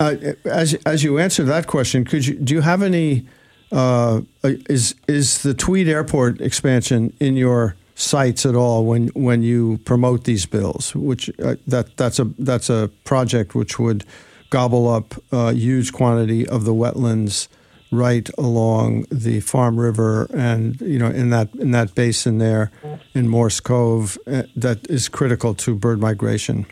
[0.00, 3.26] Uh, as as you answer that question, could you do you have any?
[3.70, 9.78] Uh, is is the Tweed Airport expansion in your sights at all when when you
[9.84, 10.94] promote these bills?
[10.94, 14.04] Which uh, that that's a that's a project which would
[14.50, 17.48] gobble up a huge quantity of the wetlands
[17.90, 22.70] right along the Farm River and you know in that in that basin there
[23.14, 26.66] in Morris Cove uh, that is critical to bird migration.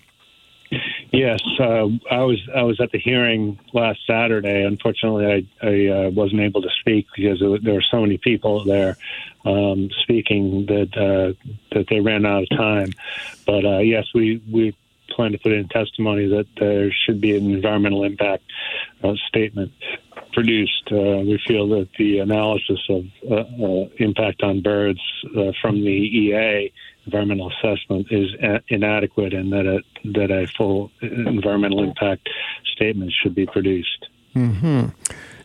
[1.12, 4.64] Yes, uh, I was I was at the hearing last Saturday.
[4.64, 8.18] Unfortunately, I, I uh, wasn't able to speak because there were- there were so many
[8.18, 8.96] people there
[9.44, 11.32] um, speaking that uh,
[11.74, 12.92] that they ran out of time.
[13.46, 14.76] But uh, yes, we we
[15.10, 18.42] plan to put in testimony that there should be an environmental impact
[19.04, 19.72] uh, statement
[20.32, 20.88] produced.
[20.90, 25.00] Uh, we feel that the analysis of uh, uh, impact on birds
[25.36, 26.72] uh, from the EA
[27.06, 29.80] environmental assessment is a- inadequate, and that a
[30.12, 32.28] that a full environmental impact
[32.74, 34.08] statement should be produced.
[34.34, 34.86] hmm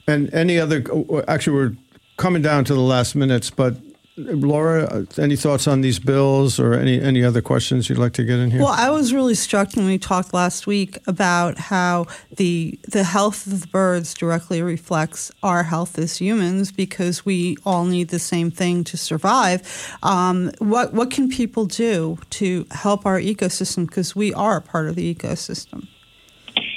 [0.08, 0.84] And any other?
[1.28, 1.76] Actually, we're
[2.18, 3.76] coming down to the last minutes, but
[4.18, 8.26] Laura, uh, any thoughts on these bills or any any other questions you'd like to
[8.26, 8.62] get in here?
[8.62, 13.48] Well, I was really struck when we talked last week about how the the health
[13.48, 18.52] of the birds directly reflects our health as humans because we all need the same
[18.52, 19.98] thing to survive.
[20.04, 24.90] Um, what what can people do to help our ecosystem because we are a part
[24.90, 25.88] of the ecosystem?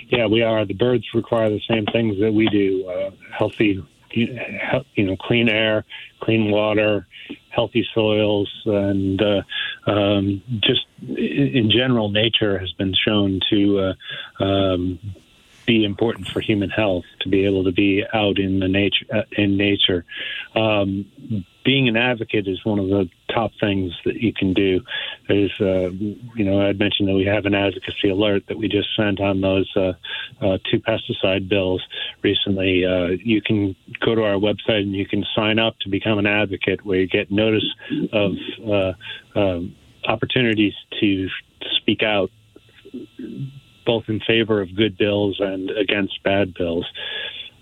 [0.09, 0.65] Yeah, we are.
[0.65, 3.85] The birds require the same things that we do: uh, healthy,
[4.15, 5.85] you know, clean air,
[6.21, 7.07] clean water,
[7.51, 9.43] healthy soils, and uh,
[9.87, 13.95] um, just in general, nature has been shown to
[14.41, 14.99] uh, um,
[15.67, 17.05] be important for human health.
[17.21, 20.05] To be able to be out in the nature, uh, in nature.
[20.55, 21.07] Um,
[21.65, 24.81] being an advocate is one of the top things that you can do.
[25.29, 28.89] There's, uh, you know, I'd mentioned that we have an advocacy alert that we just
[28.97, 29.93] sent on those uh,
[30.43, 31.83] uh, two pesticide bills
[32.23, 32.85] recently.
[32.85, 36.27] Uh, you can go to our website and you can sign up to become an
[36.27, 37.65] advocate, where you get notice
[38.13, 38.33] of
[38.67, 39.75] uh, um,
[40.07, 41.29] opportunities to
[41.77, 42.31] speak out
[43.87, 46.87] both in favor of good bills and against bad bills.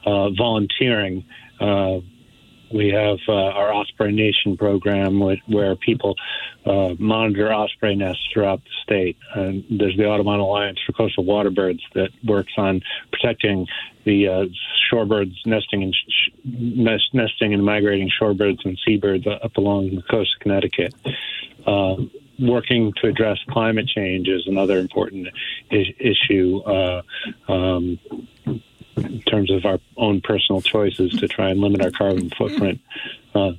[0.05, 1.25] Uh, volunteering.
[1.61, 2.01] Uh,
[2.73, 6.17] we have uh, our Osprey Nation program where, where people
[6.65, 9.17] uh, monitor osprey nests throughout the state.
[9.35, 12.81] And there's the Audubon Alliance for Coastal Waterbirds that works on
[13.13, 13.67] protecting
[14.05, 14.45] the uh,
[14.91, 20.35] shorebirds nesting and sh- nest, nesting and migrating shorebirds and seabirds up along the coast
[20.37, 20.95] of Connecticut.
[21.67, 21.97] Uh,
[22.39, 25.29] working to address climate change is another important
[25.71, 26.61] I- issue.
[26.63, 27.03] Uh,
[27.49, 27.99] um,
[28.97, 32.81] in terms of our own personal choices to try and limit our carbon footprint.
[33.35, 33.53] Uh,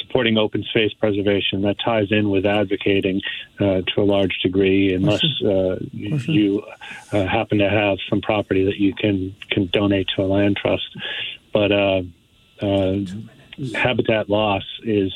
[0.00, 3.20] supporting open space preservation that ties in with advocating
[3.60, 6.62] uh, to a large degree, unless uh, you
[7.12, 10.96] uh, happen to have some property that you can can donate to a land trust.
[11.52, 12.02] But uh,
[12.60, 12.98] uh,
[13.74, 15.12] habitat loss is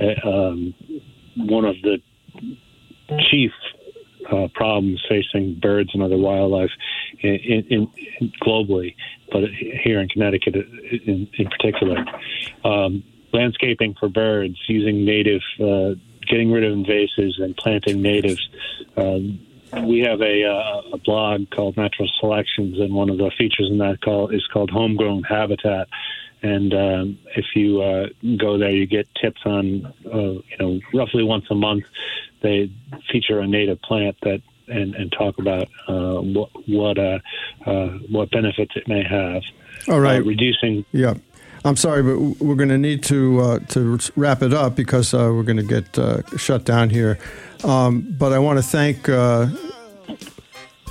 [0.00, 0.74] uh, um,
[1.36, 2.00] one of the
[3.30, 3.52] chief
[4.30, 6.70] uh, problems facing birds and other wildlife
[7.20, 7.88] in, in,
[8.20, 8.94] in globally,
[9.30, 12.04] but here in Connecticut in, in particular.
[12.64, 13.02] Um,
[13.32, 15.94] landscaping for birds using native, uh,
[16.28, 18.48] getting rid of invasives and planting natives.
[18.96, 19.40] Um,
[19.84, 23.78] we have a, uh, a blog called Natural Selections, and one of the features in
[23.78, 25.88] that call is called Homegrown Habitat.
[26.42, 28.06] And um, if you uh,
[28.38, 31.84] go there, you get tips on, uh, you know, roughly once a month.
[32.42, 32.72] They
[33.10, 37.18] feature a native plant that and, and talk about uh, what what uh,
[37.66, 39.42] uh, what benefits it may have.
[39.88, 40.20] All right.
[40.20, 41.14] Uh, reducing Yeah.
[41.64, 45.30] I'm sorry, but we're going to need to uh, to wrap it up because uh,
[45.32, 47.18] we're going to get uh, shut down here.
[47.62, 49.08] Um, but I want to thank.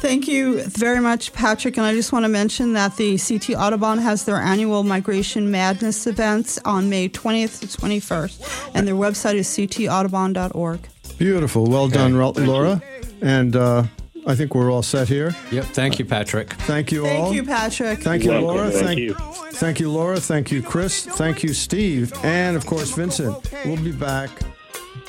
[0.02, 1.78] Thank you very much, Patrick.
[1.78, 6.08] And I just want to mention that the CT Audubon has their annual Migration Madness
[6.08, 10.80] events on May 20th to 21st, and their website is ctaudubon.org.
[11.20, 12.82] beautiful, well done, Ro- Laura,
[13.22, 13.84] and uh,
[14.26, 15.36] I think we're all set here.
[15.52, 15.66] Yep.
[15.66, 16.54] Thank you, Patrick.
[16.54, 17.26] Thank you all.
[17.26, 17.99] Thank you, Patrick.
[18.02, 18.72] Thank you, Laura.
[18.72, 19.14] Thank Thank, you.
[19.54, 20.20] Thank you, Laura.
[20.20, 21.06] Thank you, Chris.
[21.06, 22.12] Thank you, Steve.
[22.24, 23.52] And of course, Vincent.
[23.66, 24.32] We'll be back.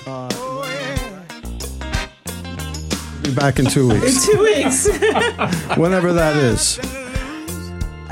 [0.07, 0.29] Uh,
[3.23, 4.29] be back in two weeks.
[4.29, 4.87] In two weeks.
[5.77, 6.79] whenever that is.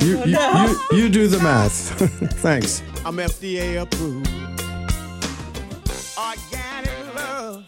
[0.00, 1.72] You, you, you, you do the math.
[2.40, 2.82] Thanks.
[3.04, 4.28] I'm FDA approved.
[6.18, 7.64] Organic love.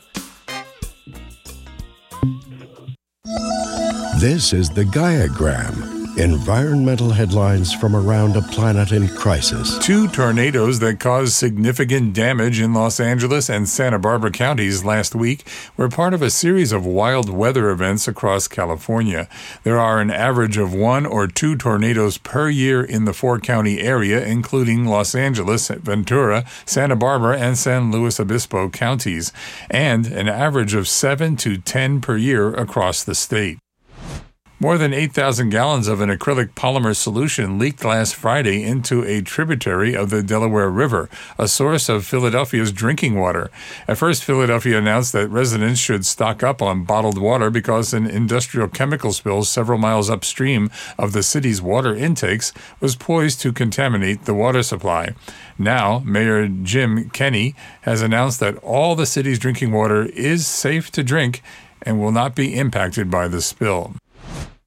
[4.20, 6.01] This is the Gaiagram.
[6.18, 9.78] Environmental headlines from around a planet in crisis.
[9.78, 15.42] Two tornadoes that caused significant damage in Los Angeles and Santa Barbara counties last week
[15.74, 19.26] were part of a series of wild weather events across California.
[19.64, 23.80] There are an average of one or two tornadoes per year in the four county
[23.80, 29.32] area, including Los Angeles, Ventura, Santa Barbara, and San Luis Obispo counties,
[29.70, 33.58] and an average of seven to ten per year across the state.
[34.62, 39.96] More than 8,000 gallons of an acrylic polymer solution leaked last Friday into a tributary
[39.96, 43.50] of the Delaware River, a source of Philadelphia's drinking water.
[43.88, 48.68] At first, Philadelphia announced that residents should stock up on bottled water because an industrial
[48.68, 54.34] chemical spill several miles upstream of the city's water intakes was poised to contaminate the
[54.34, 55.16] water supply.
[55.58, 61.02] Now, Mayor Jim Kenney has announced that all the city's drinking water is safe to
[61.02, 61.42] drink
[61.82, 63.96] and will not be impacted by the spill.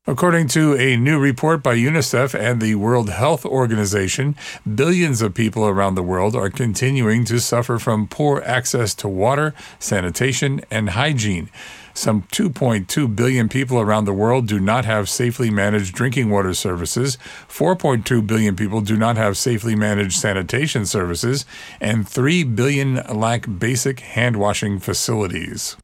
[0.07, 4.35] According to a new report by UNICEF and the World Health Organization,
[4.75, 9.55] billions of people around the world are continuing to suffer from poor access to water,
[9.79, 11.49] sanitation, and hygiene.
[11.95, 17.17] Some 2.2 billion people around the world do not have safely managed drinking water services,
[17.49, 21.47] 4.2 billion people do not have safely managed sanitation services,
[21.81, 25.77] and 3 billion lack basic hand washing facilities.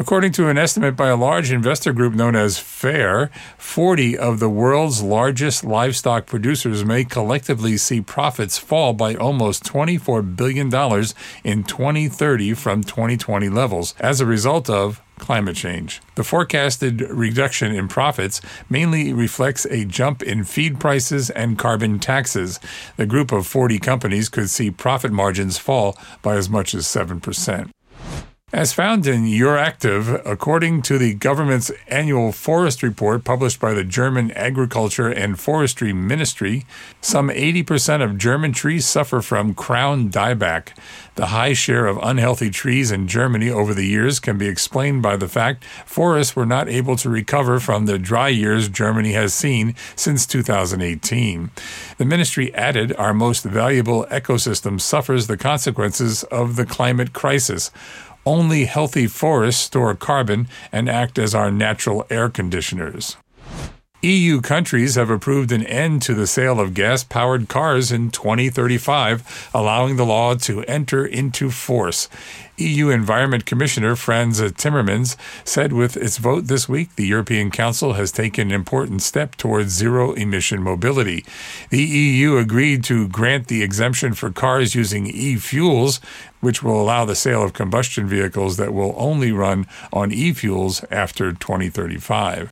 [0.00, 3.28] According to an estimate by a large investor group known as FAIRR,
[3.58, 10.34] 40 of the world's largest livestock producers may collectively see profits fall by almost $24
[10.34, 10.68] billion
[11.44, 16.00] in 2030 from 2020 levels as a result of climate change.
[16.14, 18.40] The forecasted reduction in profits
[18.70, 22.58] mainly reflects a jump in feed prices and carbon taxes.
[22.96, 27.70] The group of 40 companies could see profit margins fall by as much as 7%.
[28.52, 34.32] As found in Euractiv, according to the government's annual forest report published by the German
[34.32, 36.66] Agriculture and Forestry Ministry,
[37.00, 40.70] some 80% of German trees suffer from crown dieback.
[41.14, 45.16] The high share of unhealthy trees in Germany over the years can be explained by
[45.16, 49.76] the fact forests were not able to recover from the dry years Germany has seen
[49.94, 51.50] since 2018.
[51.98, 57.70] The ministry added our most valuable ecosystem suffers the consequences of the climate crisis.
[58.26, 63.16] Only healthy forests store carbon and act as our natural air conditioners.
[64.02, 69.50] EU countries have approved an end to the sale of gas powered cars in 2035,
[69.52, 72.08] allowing the law to enter into force.
[72.56, 78.10] EU Environment Commissioner Frans Timmermans said with its vote this week, the European Council has
[78.10, 81.22] taken an important step towards zero emission mobility.
[81.68, 86.00] The EU agreed to grant the exemption for cars using e fuels,
[86.40, 90.82] which will allow the sale of combustion vehicles that will only run on e fuels
[90.90, 92.50] after 2035.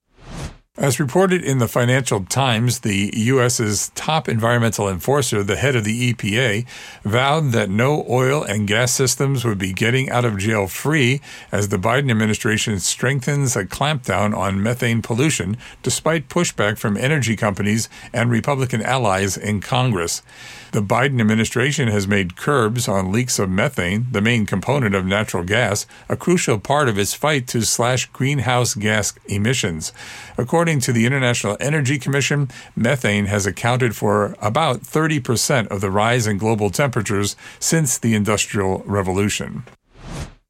[0.78, 6.14] As reported in the Financial Times, the U.S.'s top environmental enforcer, the head of the
[6.14, 6.68] EPA,
[7.02, 11.20] vowed that no oil and gas systems would be getting out of jail free
[11.50, 17.88] as the Biden administration strengthens a clampdown on methane pollution, despite pushback from energy companies
[18.12, 20.22] and Republican allies in Congress.
[20.70, 25.42] The Biden administration has made curbs on leaks of methane, the main component of natural
[25.42, 29.92] gas, a crucial part of its fight to slash greenhouse gas emissions.
[30.36, 36.26] According to the International Energy Commission, methane has accounted for about 30% of the rise
[36.26, 39.64] in global temperatures since the Industrial Revolution.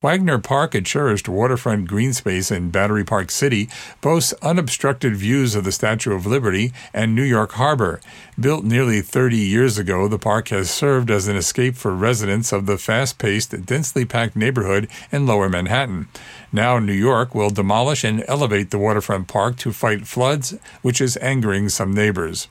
[0.01, 3.68] Wagner Park, a cherished waterfront green space in Battery Park City,
[4.01, 8.01] boasts unobstructed views of the Statue of Liberty and New York Harbor.
[8.38, 12.66] Built nearly 30 years ago, the park has served as an escape for residents of
[12.66, 16.07] the fast paced, densely packed neighborhood in lower Manhattan.
[16.53, 21.18] Now, New York will demolish and elevate the waterfront park to fight floods, which is
[21.20, 22.46] angering some neighbors.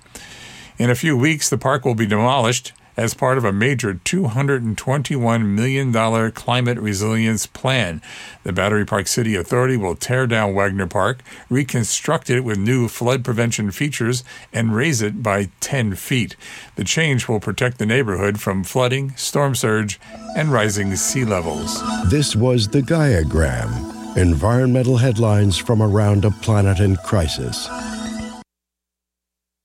[0.77, 5.45] In a few weeks, the park will be demolished as part of a major $221
[5.45, 8.01] million climate resilience plan.
[8.43, 11.19] The Battery Park City Authority will tear down Wagner Park,
[11.49, 16.35] reconstruct it with new flood prevention features, and raise it by 10 feet.
[16.75, 19.99] The change will protect the neighborhood from flooding, storm surge,
[20.35, 21.81] and rising sea levels.
[22.09, 27.67] This was the Gaiagram environmental headlines from around a planet in crisis.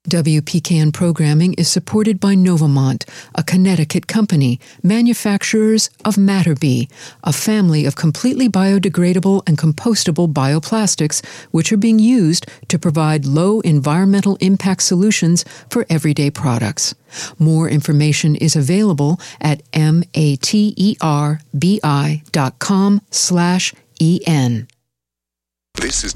[0.08, 6.88] WPKN programming is supported by Novamont, a Connecticut company, manufacturers of Mater-Bi,
[7.22, 13.60] a family of completely biodegradable and compostable bioplastics which are being used to provide low
[13.60, 16.96] environmental impact solutions for everyday products.
[17.38, 20.60] More information is available at materbi.com
[23.10, 24.66] slash en.
[25.74, 26.12] This is